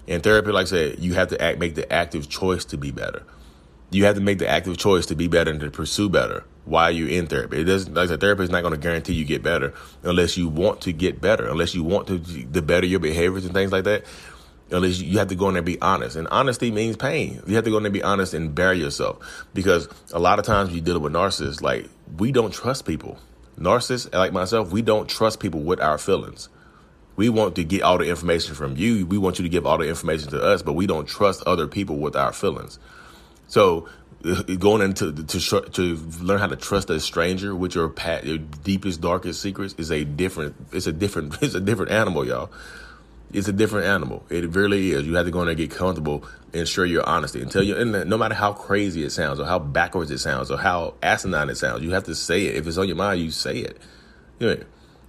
In 0.07 0.21
therapy, 0.21 0.51
like 0.51 0.63
I 0.63 0.69
said, 0.69 0.99
you 0.99 1.13
have 1.13 1.29
to 1.29 1.41
act, 1.41 1.59
make 1.59 1.75
the 1.75 1.91
active 1.91 2.29
choice 2.29 2.65
to 2.65 2.77
be 2.77 2.91
better. 2.91 3.23
You 3.91 4.05
have 4.05 4.15
to 4.15 4.21
make 4.21 4.39
the 4.39 4.47
active 4.47 4.77
choice 4.77 5.05
to 5.07 5.15
be 5.15 5.27
better 5.27 5.51
and 5.51 5.59
to 5.59 5.69
pursue 5.69 6.09
better. 6.09 6.43
why 6.65 6.89
you're 6.89 7.09
in 7.09 7.27
therapy. 7.27 7.59
It 7.59 7.65
doesn't 7.65 7.93
like 7.93 8.09
a 8.09 8.17
therapist 8.17 8.45
is 8.45 8.49
not 8.49 8.61
going 8.61 8.73
to 8.73 8.79
guarantee 8.79 9.13
you 9.13 9.25
get 9.25 9.43
better 9.43 9.73
unless 10.03 10.37
you 10.37 10.47
want 10.47 10.81
to 10.81 10.93
get 10.93 11.19
better, 11.19 11.47
unless 11.47 11.75
you 11.75 11.83
want 11.83 12.07
to 12.07 12.19
to 12.19 12.61
better 12.61 12.85
your 12.85 12.99
behaviors 12.99 13.45
and 13.45 13.53
things 13.53 13.71
like 13.71 13.83
that. 13.83 14.05
Unless 14.71 14.99
you 14.99 15.19
have 15.19 15.27
to 15.27 15.35
go 15.35 15.49
in 15.49 15.53
there 15.53 15.59
and 15.59 15.65
be 15.65 15.79
honest, 15.81 16.15
and 16.15 16.27
honesty 16.29 16.71
means 16.71 16.97
pain. 16.97 17.41
You 17.45 17.55
have 17.55 17.63
to 17.65 17.69
go 17.69 17.77
in 17.77 17.83
there 17.83 17.89
and 17.89 17.93
be 17.93 18.03
honest 18.03 18.33
and 18.33 18.55
bury 18.55 18.79
yourself 18.79 19.45
because 19.53 19.87
a 20.11 20.19
lot 20.19 20.39
of 20.39 20.45
times 20.45 20.73
you 20.73 20.81
deal 20.81 20.99
with 20.99 21.13
narcissists. 21.13 21.61
Like 21.61 21.89
we 22.17 22.31
don't 22.31 22.53
trust 22.53 22.85
people. 22.85 23.17
Narcissists, 23.59 24.13
like 24.13 24.33
myself, 24.33 24.71
we 24.71 24.81
don't 24.81 25.07
trust 25.07 25.39
people 25.39 25.61
with 25.61 25.79
our 25.79 25.97
feelings. 25.97 26.49
We 27.15 27.29
want 27.29 27.55
to 27.55 27.63
get 27.63 27.83
all 27.83 27.99
the 27.99 28.09
information 28.09 28.55
from 28.55 28.75
you. 28.75 29.05
We 29.05 29.19
want 29.19 29.37
you 29.37 29.43
to 29.43 29.49
give 29.49 29.67
all 29.67 29.77
the 29.77 29.87
information 29.87 30.31
to 30.31 30.41
us, 30.41 30.63
but 30.63 30.73
we 30.73 30.87
don't 30.87 31.07
trust 31.07 31.43
other 31.45 31.67
people 31.67 31.97
with 31.97 32.15
our 32.15 32.33
feelings. 32.33 32.79
So 33.47 33.87
going 34.59 34.81
into 34.81 35.11
to 35.11 35.61
to 35.61 35.95
learn 36.21 36.39
how 36.39 36.47
to 36.47 36.55
trust 36.55 36.89
a 36.89 36.99
stranger 36.99 37.53
with 37.53 37.75
your 37.75 37.93
your 38.23 38.37
deepest 38.37 39.01
darkest 39.01 39.41
secrets 39.41 39.75
is 39.77 39.91
a 39.91 40.05
different 40.05 40.55
it's 40.71 40.87
a 40.87 40.93
different 40.93 41.37
it's 41.41 41.55
a 41.55 41.59
different 41.59 41.91
animal 41.91 42.25
y'all 42.25 42.49
it's 43.33 43.47
a 43.47 43.53
different 43.53 43.85
animal 43.85 44.25
it 44.29 44.49
really 44.51 44.91
is 44.91 45.05
you 45.05 45.15
have 45.15 45.25
to 45.25 45.31
go 45.31 45.39
in 45.41 45.45
there 45.45 45.51
and 45.51 45.57
get 45.57 45.71
comfortable 45.71 46.23
and 46.53 46.67
share 46.67 46.85
your 46.85 47.07
honesty 47.07 47.41
and 47.41 47.51
tell 47.51 47.63
you 47.63 47.75
and 47.75 48.09
no 48.09 48.17
matter 48.17 48.35
how 48.35 48.53
crazy 48.53 49.03
it 49.03 49.09
sounds 49.09 49.39
or 49.39 49.45
how 49.45 49.59
backwards 49.59 50.11
it 50.11 50.19
sounds 50.19 50.51
or 50.51 50.57
how 50.57 50.93
asinine 51.01 51.49
it 51.49 51.55
sounds 51.55 51.83
you 51.83 51.91
have 51.91 52.03
to 52.03 52.15
say 52.15 52.45
it 52.45 52.55
if 52.55 52.67
it's 52.67 52.77
on 52.77 52.87
your 52.87 52.97
mind 52.97 53.19
you 53.19 53.31
say 53.31 53.57
it 53.57 53.79
you 54.39 54.47
know, 54.47 54.63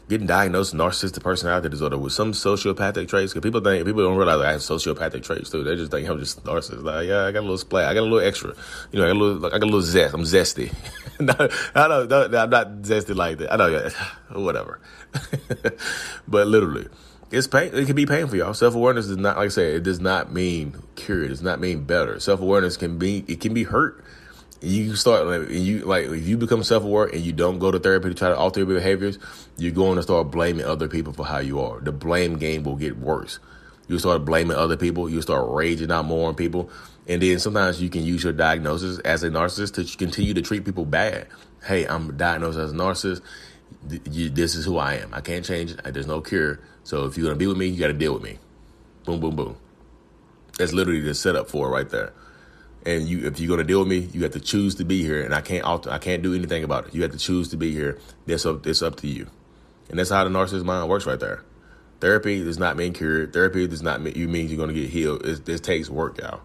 getting 0.08 0.26
diagnosed 0.26 0.74
narcissistic 0.74 1.22
personality 1.22 1.68
disorder 1.68 1.98
with 1.98 2.12
some 2.12 2.32
sociopathic 2.32 3.08
traits. 3.08 3.32
Because 3.32 3.42
people 3.42 3.60
think 3.60 3.84
people 3.86 4.02
don't 4.02 4.16
realize 4.16 4.40
I 4.40 4.52
have 4.52 4.60
sociopathic 4.60 5.22
traits 5.22 5.50
too. 5.50 5.64
They 5.64 5.76
just 5.76 5.90
think 5.90 6.08
I'm 6.08 6.18
just 6.18 6.44
narcissist. 6.44 6.82
Like, 6.82 7.08
yeah, 7.08 7.24
I 7.24 7.32
got 7.32 7.40
a 7.40 7.42
little 7.42 7.58
splat. 7.58 7.88
I 7.88 7.94
got 7.94 8.00
a 8.00 8.08
little 8.08 8.20
extra. 8.20 8.54
You 8.92 8.98
know, 8.98 9.06
I 9.06 9.08
got 9.08 9.16
a 9.16 9.18
little, 9.18 9.36
like, 9.38 9.52
I 9.52 9.58
got 9.58 9.64
a 9.64 9.72
little 9.72 9.82
zest. 9.82 10.14
I'm 10.14 10.22
zesty. 10.22 10.72
no, 11.20 11.34
I 11.74 11.88
know, 11.88 12.06
no, 12.06 12.38
I'm 12.38 12.50
not 12.50 12.82
zesty 12.82 13.14
like 13.14 13.38
that. 13.38 13.52
I 13.52 13.56
know, 13.56 13.90
whatever. 14.40 14.80
but 16.28 16.46
literally, 16.46 16.88
it's 17.34 17.46
pain. 17.46 17.70
It 17.74 17.86
can 17.86 17.96
be 17.96 18.06
painful, 18.06 18.38
y'all. 18.38 18.54
Self 18.54 18.74
awareness 18.74 19.06
does 19.06 19.16
not, 19.16 19.36
like 19.36 19.46
I 19.46 19.48
said, 19.48 19.74
it 19.74 19.82
does 19.82 20.00
not 20.00 20.32
mean 20.32 20.76
cure. 20.94 21.24
It 21.24 21.28
does 21.28 21.42
not 21.42 21.60
mean 21.60 21.84
better. 21.84 22.18
Self 22.20 22.40
awareness 22.40 22.76
can 22.76 22.98
be, 22.98 23.24
it 23.28 23.40
can 23.40 23.54
be 23.54 23.64
hurt 23.64 24.04
you 24.64 24.96
start 24.96 25.26
like 25.26 25.50
you 25.50 25.80
like 25.80 26.06
if 26.06 26.26
you 26.26 26.36
become 26.36 26.64
self 26.64 26.84
aware 26.84 27.04
and 27.04 27.20
you 27.20 27.32
don't 27.32 27.58
go 27.58 27.70
to 27.70 27.78
therapy 27.78 28.08
to 28.08 28.14
try 28.14 28.28
to 28.28 28.36
alter 28.36 28.60
your 28.60 28.74
behaviors, 28.74 29.18
you're 29.58 29.72
going 29.72 29.96
to 29.96 30.02
start 30.02 30.30
blaming 30.30 30.64
other 30.64 30.88
people 30.88 31.12
for 31.12 31.24
how 31.24 31.38
you 31.38 31.60
are. 31.60 31.80
The 31.80 31.92
blame 31.92 32.38
game 32.38 32.64
will 32.64 32.76
get 32.76 32.98
worse. 32.98 33.38
You 33.88 33.98
start 33.98 34.24
blaming 34.24 34.56
other 34.56 34.76
people. 34.76 35.10
You 35.10 35.20
start 35.20 35.50
raging 35.50 35.92
out 35.92 36.06
more 36.06 36.28
on 36.28 36.34
people, 36.34 36.70
and 37.06 37.20
then 37.20 37.38
sometimes 37.38 37.82
you 37.82 37.90
can 37.90 38.02
use 38.02 38.24
your 38.24 38.32
diagnosis 38.32 38.98
as 39.00 39.22
a 39.22 39.28
narcissist 39.28 39.74
to 39.74 39.98
continue 39.98 40.32
to 40.32 40.42
treat 40.42 40.64
people 40.64 40.86
bad. 40.86 41.26
Hey, 41.64 41.84
I'm 41.86 42.16
diagnosed 42.16 42.58
as 42.58 42.72
a 42.72 42.74
narcissist. 42.74 43.20
This 43.82 44.54
is 44.54 44.64
who 44.64 44.78
I 44.78 44.94
am. 44.94 45.12
I 45.12 45.20
can't 45.20 45.44
change 45.44 45.72
it. 45.72 45.80
There's 45.92 46.06
no 46.06 46.22
cure. 46.22 46.60
So 46.84 47.06
if 47.06 47.16
you're 47.16 47.26
gonna 47.26 47.36
be 47.36 47.46
with 47.46 47.56
me, 47.56 47.66
you 47.66 47.78
got 47.78 47.88
to 47.88 47.92
deal 47.92 48.14
with 48.14 48.22
me. 48.22 48.38
Boom, 49.04 49.20
boom, 49.20 49.36
boom. 49.36 49.56
That's 50.58 50.72
literally 50.72 51.00
the 51.00 51.14
setup 51.14 51.50
for 51.50 51.66
it 51.66 51.70
right 51.70 51.88
there 51.88 52.12
and 52.86 53.08
you 53.08 53.26
if 53.26 53.40
you're 53.40 53.48
gonna 53.48 53.66
deal 53.66 53.80
with 53.80 53.88
me, 53.88 53.98
you 54.12 54.22
have 54.22 54.32
to 54.32 54.40
choose 54.40 54.74
to 54.76 54.84
be 54.84 55.02
here, 55.02 55.22
and 55.22 55.34
I 55.34 55.40
can't 55.40 55.64
alter, 55.64 55.90
I 55.90 55.98
can't 55.98 56.22
do 56.22 56.34
anything 56.34 56.64
about 56.64 56.88
it. 56.88 56.94
You 56.94 57.02
have 57.02 57.12
to 57.12 57.18
choose 57.18 57.48
to 57.50 57.56
be 57.56 57.72
here. 57.72 57.98
That's 58.26 58.44
up, 58.46 58.66
it's 58.66 58.82
up 58.82 58.96
to 58.96 59.06
you, 59.06 59.28
and 59.88 59.98
that's 59.98 60.10
how 60.10 60.24
the 60.24 60.30
narcissist 60.30 60.64
mind 60.64 60.88
works 60.88 61.06
right 61.06 61.20
there. 61.20 61.42
Therapy 62.00 62.44
does 62.44 62.58
not 62.58 62.76
mean 62.76 62.92
cured. 62.92 63.32
Therapy 63.32 63.66
does 63.66 63.82
not 63.82 64.00
mean 64.00 64.14
you 64.14 64.28
mean 64.28 64.48
you're 64.48 64.58
gonna 64.58 64.72
get 64.72 64.90
healed. 64.90 65.24
It, 65.24 65.48
it 65.48 65.62
takes 65.62 65.88
work, 65.88 66.18
y'all. 66.18 66.40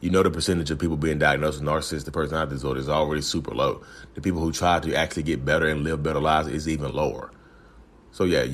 You 0.00 0.10
know 0.10 0.22
the 0.22 0.30
percentage 0.30 0.70
of 0.70 0.78
people 0.78 0.96
being 0.96 1.18
diagnosed 1.18 1.60
with 1.60 1.68
narcissistic 1.68 2.12
personality 2.12 2.52
disorder 2.52 2.80
is 2.80 2.88
already 2.88 3.20
super 3.20 3.54
low. 3.54 3.82
The 4.14 4.22
people 4.22 4.40
who 4.40 4.50
try 4.50 4.80
to 4.80 4.94
actually 4.94 5.24
get 5.24 5.44
better 5.44 5.66
and 5.68 5.84
live 5.84 6.02
better 6.02 6.20
lives 6.20 6.48
is 6.48 6.68
even 6.68 6.92
lower. 6.92 7.30
So 8.12 8.24
yeah, 8.24 8.44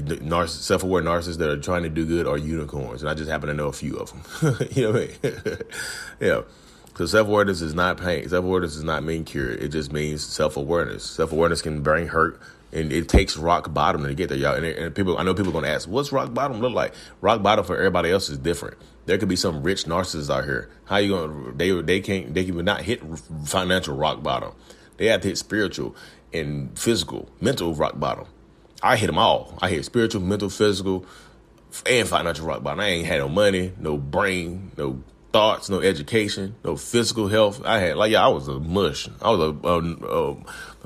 self-aware 0.46 1.02
narcissists 1.02 1.38
that 1.38 1.48
are 1.48 1.56
trying 1.56 1.82
to 1.84 1.88
do 1.88 2.04
good 2.04 2.26
are 2.26 2.36
unicorns, 2.36 3.02
and 3.02 3.10
I 3.10 3.14
just 3.14 3.30
happen 3.30 3.48
to 3.48 3.54
know 3.54 3.68
a 3.68 3.72
few 3.72 3.96
of 3.96 4.10
them. 4.10 4.68
you 4.72 4.82
know 4.82 4.92
what 4.92 5.02
I 5.02 5.28
mean? 5.28 5.58
yeah. 6.20 6.42
Because 6.96 7.10
self 7.10 7.28
awareness 7.28 7.60
is 7.60 7.74
not 7.74 7.98
pain. 7.98 8.26
Self 8.26 8.42
awareness 8.42 8.72
does 8.72 8.84
not 8.84 9.04
mean 9.04 9.24
cure. 9.24 9.50
It 9.50 9.68
just 9.68 9.92
means 9.92 10.24
self 10.24 10.56
awareness. 10.56 11.04
Self 11.04 11.30
awareness 11.30 11.60
can 11.60 11.82
bring 11.82 12.08
hurt, 12.08 12.40
and 12.72 12.90
it 12.90 13.08
takes 13.08 13.36
rock 13.36 13.74
bottom 13.74 14.02
to 14.04 14.14
get 14.14 14.30
there, 14.30 14.38
y'all. 14.38 14.54
And, 14.54 14.64
and 14.64 14.94
people, 14.94 15.18
I 15.18 15.22
know 15.22 15.34
people 15.34 15.50
are 15.50 15.60
gonna 15.60 15.68
ask, 15.68 15.86
what's 15.86 16.10
rock 16.10 16.32
bottom 16.32 16.60
look 16.60 16.72
like? 16.72 16.94
Rock 17.20 17.42
bottom 17.42 17.66
for 17.66 17.76
everybody 17.76 18.10
else 18.10 18.30
is 18.30 18.38
different. 18.38 18.78
There 19.04 19.18
could 19.18 19.28
be 19.28 19.36
some 19.36 19.62
rich 19.62 19.84
narcissists 19.84 20.34
out 20.34 20.44
here. 20.44 20.70
How 20.86 20.96
you 20.96 21.10
gonna? 21.10 21.52
They 21.52 21.70
they 21.82 22.00
can't. 22.00 22.32
They 22.32 22.46
can 22.46 22.64
not 22.64 22.80
hit 22.80 23.02
financial 23.44 23.94
rock 23.94 24.22
bottom. 24.22 24.52
They 24.96 25.06
have 25.08 25.20
to 25.20 25.28
hit 25.28 25.36
spiritual 25.36 25.94
and 26.32 26.78
physical, 26.78 27.28
mental 27.42 27.74
rock 27.74 28.00
bottom. 28.00 28.26
I 28.82 28.96
hit 28.96 29.06
them 29.06 29.18
all. 29.18 29.58
I 29.60 29.70
hit 29.70 29.84
spiritual, 29.84 30.22
mental, 30.22 30.50
physical, 30.50 31.06
and 31.84 32.08
financial 32.08 32.46
rock 32.46 32.62
bottom. 32.62 32.80
I 32.80 32.88
ain't 32.88 33.06
had 33.06 33.18
no 33.18 33.28
money, 33.28 33.72
no 33.78 33.96
brain, 33.96 34.72
no 34.76 35.02
thoughts, 35.32 35.68
no 35.68 35.80
education, 35.80 36.54
no 36.64 36.76
physical 36.76 37.28
health. 37.28 37.62
I 37.64 37.78
had 37.78 37.96
like 37.96 38.10
yeah, 38.10 38.24
I 38.24 38.28
was 38.28 38.48
a 38.48 38.58
mush. 38.58 39.08
I 39.20 39.30
was 39.30 39.40
a 39.40 39.68
a, 39.68 39.78
a, 39.78 40.30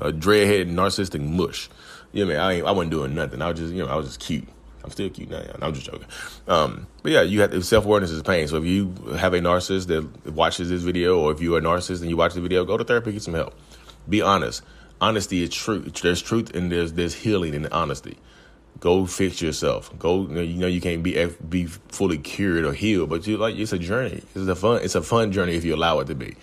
a 0.09 0.13
dreadhead 0.13 0.71
narcissistic 0.71 1.21
mush. 1.21 1.69
You 2.11 2.25
know 2.25 2.31
I 2.41 2.53
mean? 2.55 2.65
I, 2.65 2.69
I 2.69 2.71
wasn't 2.71 2.91
doing 2.91 3.15
nothing. 3.15 3.41
I 3.41 3.49
was 3.49 3.59
just 3.59 3.73
you 3.73 3.83
know 3.83 3.89
I 3.89 3.95
was 3.95 4.07
just 4.07 4.19
cute. 4.19 4.47
I'm 4.83 4.89
still 4.89 5.09
cute 5.09 5.29
now. 5.29 5.43
I'm 5.61 5.73
just 5.73 5.85
joking. 5.85 6.07
Um, 6.47 6.87
but 7.03 7.11
yeah, 7.11 7.21
you 7.21 7.41
have 7.41 7.65
self 7.65 7.85
awareness 7.85 8.11
is 8.11 8.23
pain. 8.23 8.47
So 8.47 8.57
if 8.57 8.65
you 8.65 8.93
have 9.17 9.33
a 9.33 9.39
narcissist 9.39 9.87
that 9.87 10.33
watches 10.33 10.69
this 10.69 10.81
video, 10.81 11.19
or 11.19 11.31
if 11.31 11.39
you're 11.39 11.59
a 11.59 11.61
narcissist 11.61 12.01
and 12.01 12.09
you 12.09 12.17
watch 12.17 12.33
the 12.33 12.41
video, 12.41 12.65
go 12.65 12.77
to 12.77 12.83
therapy, 12.83 13.11
get 13.11 13.21
some 13.21 13.33
help. 13.33 13.53
Be 14.09 14.21
honest. 14.21 14.63
Honesty 15.01 15.41
is 15.41 15.49
truth. 15.49 16.01
There's 16.01 16.21
truth 16.21 16.55
and 16.55 16.71
there's 16.71 16.93
there's 16.93 17.15
healing 17.15 17.55
in 17.55 17.65
honesty. 17.67 18.17
Go 18.79 19.05
fix 19.07 19.41
yourself. 19.41 19.91
Go. 19.97 20.27
You 20.27 20.59
know 20.59 20.67
you 20.67 20.79
can't 20.79 21.03
be 21.03 21.25
be 21.49 21.65
fully 21.65 22.19
cured 22.19 22.63
or 22.65 22.73
healed, 22.73 23.09
but 23.09 23.25
you 23.25 23.37
like 23.37 23.55
it's 23.55 23.73
a 23.73 23.79
journey. 23.79 24.21
It's 24.35 24.47
a 24.47 24.55
fun. 24.55 24.81
It's 24.83 24.95
a 24.95 25.01
fun 25.01 25.31
journey 25.31 25.55
if 25.55 25.65
you 25.65 25.75
allow 25.75 25.99
it 25.99 26.05
to 26.05 26.15
be, 26.15 26.35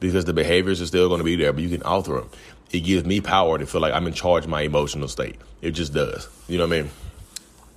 because 0.00 0.26
the 0.26 0.34
behaviors 0.34 0.82
are 0.82 0.86
still 0.86 1.08
going 1.08 1.18
to 1.18 1.24
be 1.24 1.36
there, 1.36 1.52
but 1.52 1.62
you 1.62 1.70
can 1.70 1.82
alter 1.82 2.14
them. 2.14 2.28
It 2.72 2.80
gives 2.80 3.04
me 3.06 3.20
power 3.20 3.58
to 3.58 3.66
feel 3.66 3.80
like 3.80 3.94
I'm 3.94 4.06
in 4.06 4.12
charge 4.12 4.44
of 4.44 4.50
my 4.50 4.62
emotional 4.62 5.08
state. 5.08 5.36
It 5.62 5.72
just 5.72 5.94
does. 5.94 6.28
You 6.46 6.58
know 6.58 6.66
what 6.66 6.76
I 6.76 6.82
mean? 6.82 6.90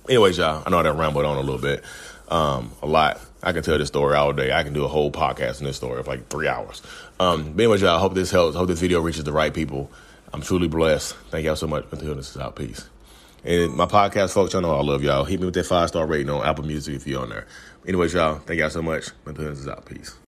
Anyways, 0.08 0.38
y'all. 0.38 0.62
I 0.66 0.70
know 0.70 0.78
I 0.78 0.88
rambled 0.90 1.24
on 1.24 1.36
a 1.36 1.40
little 1.40 1.60
bit, 1.60 1.84
um, 2.28 2.72
a 2.82 2.86
lot. 2.86 3.20
I 3.42 3.52
can 3.52 3.62
tell 3.62 3.78
this 3.78 3.88
story 3.88 4.16
all 4.16 4.32
day. 4.32 4.52
I 4.52 4.62
can 4.62 4.72
do 4.72 4.84
a 4.84 4.88
whole 4.88 5.10
podcast 5.12 5.60
on 5.60 5.64
this 5.64 5.76
story 5.76 6.00
of 6.00 6.06
like 6.06 6.28
three 6.28 6.48
hours. 6.48 6.82
Um, 7.20 7.52
but 7.52 7.62
anyways, 7.62 7.82
y'all. 7.82 7.96
I 7.96 8.00
hope 8.00 8.14
this 8.14 8.30
helps. 8.30 8.56
I 8.56 8.58
hope 8.58 8.68
this 8.68 8.80
video 8.80 9.00
reaches 9.00 9.24
the 9.24 9.32
right 9.32 9.54
people. 9.54 9.90
I'm 10.32 10.42
truly 10.42 10.68
blessed. 10.68 11.14
Thank 11.30 11.46
y'all 11.46 11.56
so 11.56 11.66
much. 11.66 11.86
Until 11.90 12.14
this 12.14 12.30
is 12.30 12.36
out. 12.36 12.56
Peace. 12.56 12.88
And 13.44 13.74
my 13.74 13.86
podcast 13.86 14.32
folks, 14.32 14.52
y'all 14.52 14.62
know 14.62 14.74
I 14.74 14.82
love 14.82 15.02
y'all. 15.02 15.24
Hit 15.24 15.40
me 15.40 15.46
with 15.46 15.54
that 15.54 15.66
five 15.66 15.88
star 15.88 16.06
rating 16.06 16.30
on 16.30 16.44
Apple 16.46 16.64
Music 16.64 16.94
if 16.96 17.06
you're 17.06 17.22
on 17.22 17.30
there. 17.30 17.46
Anyways, 17.86 18.12
y'all, 18.12 18.38
thank 18.40 18.60
y'all 18.60 18.70
so 18.70 18.82
much. 18.82 19.08
Until 19.24 19.44
this 19.44 19.60
is 19.60 19.68
out. 19.68 19.86
Peace. 19.86 20.18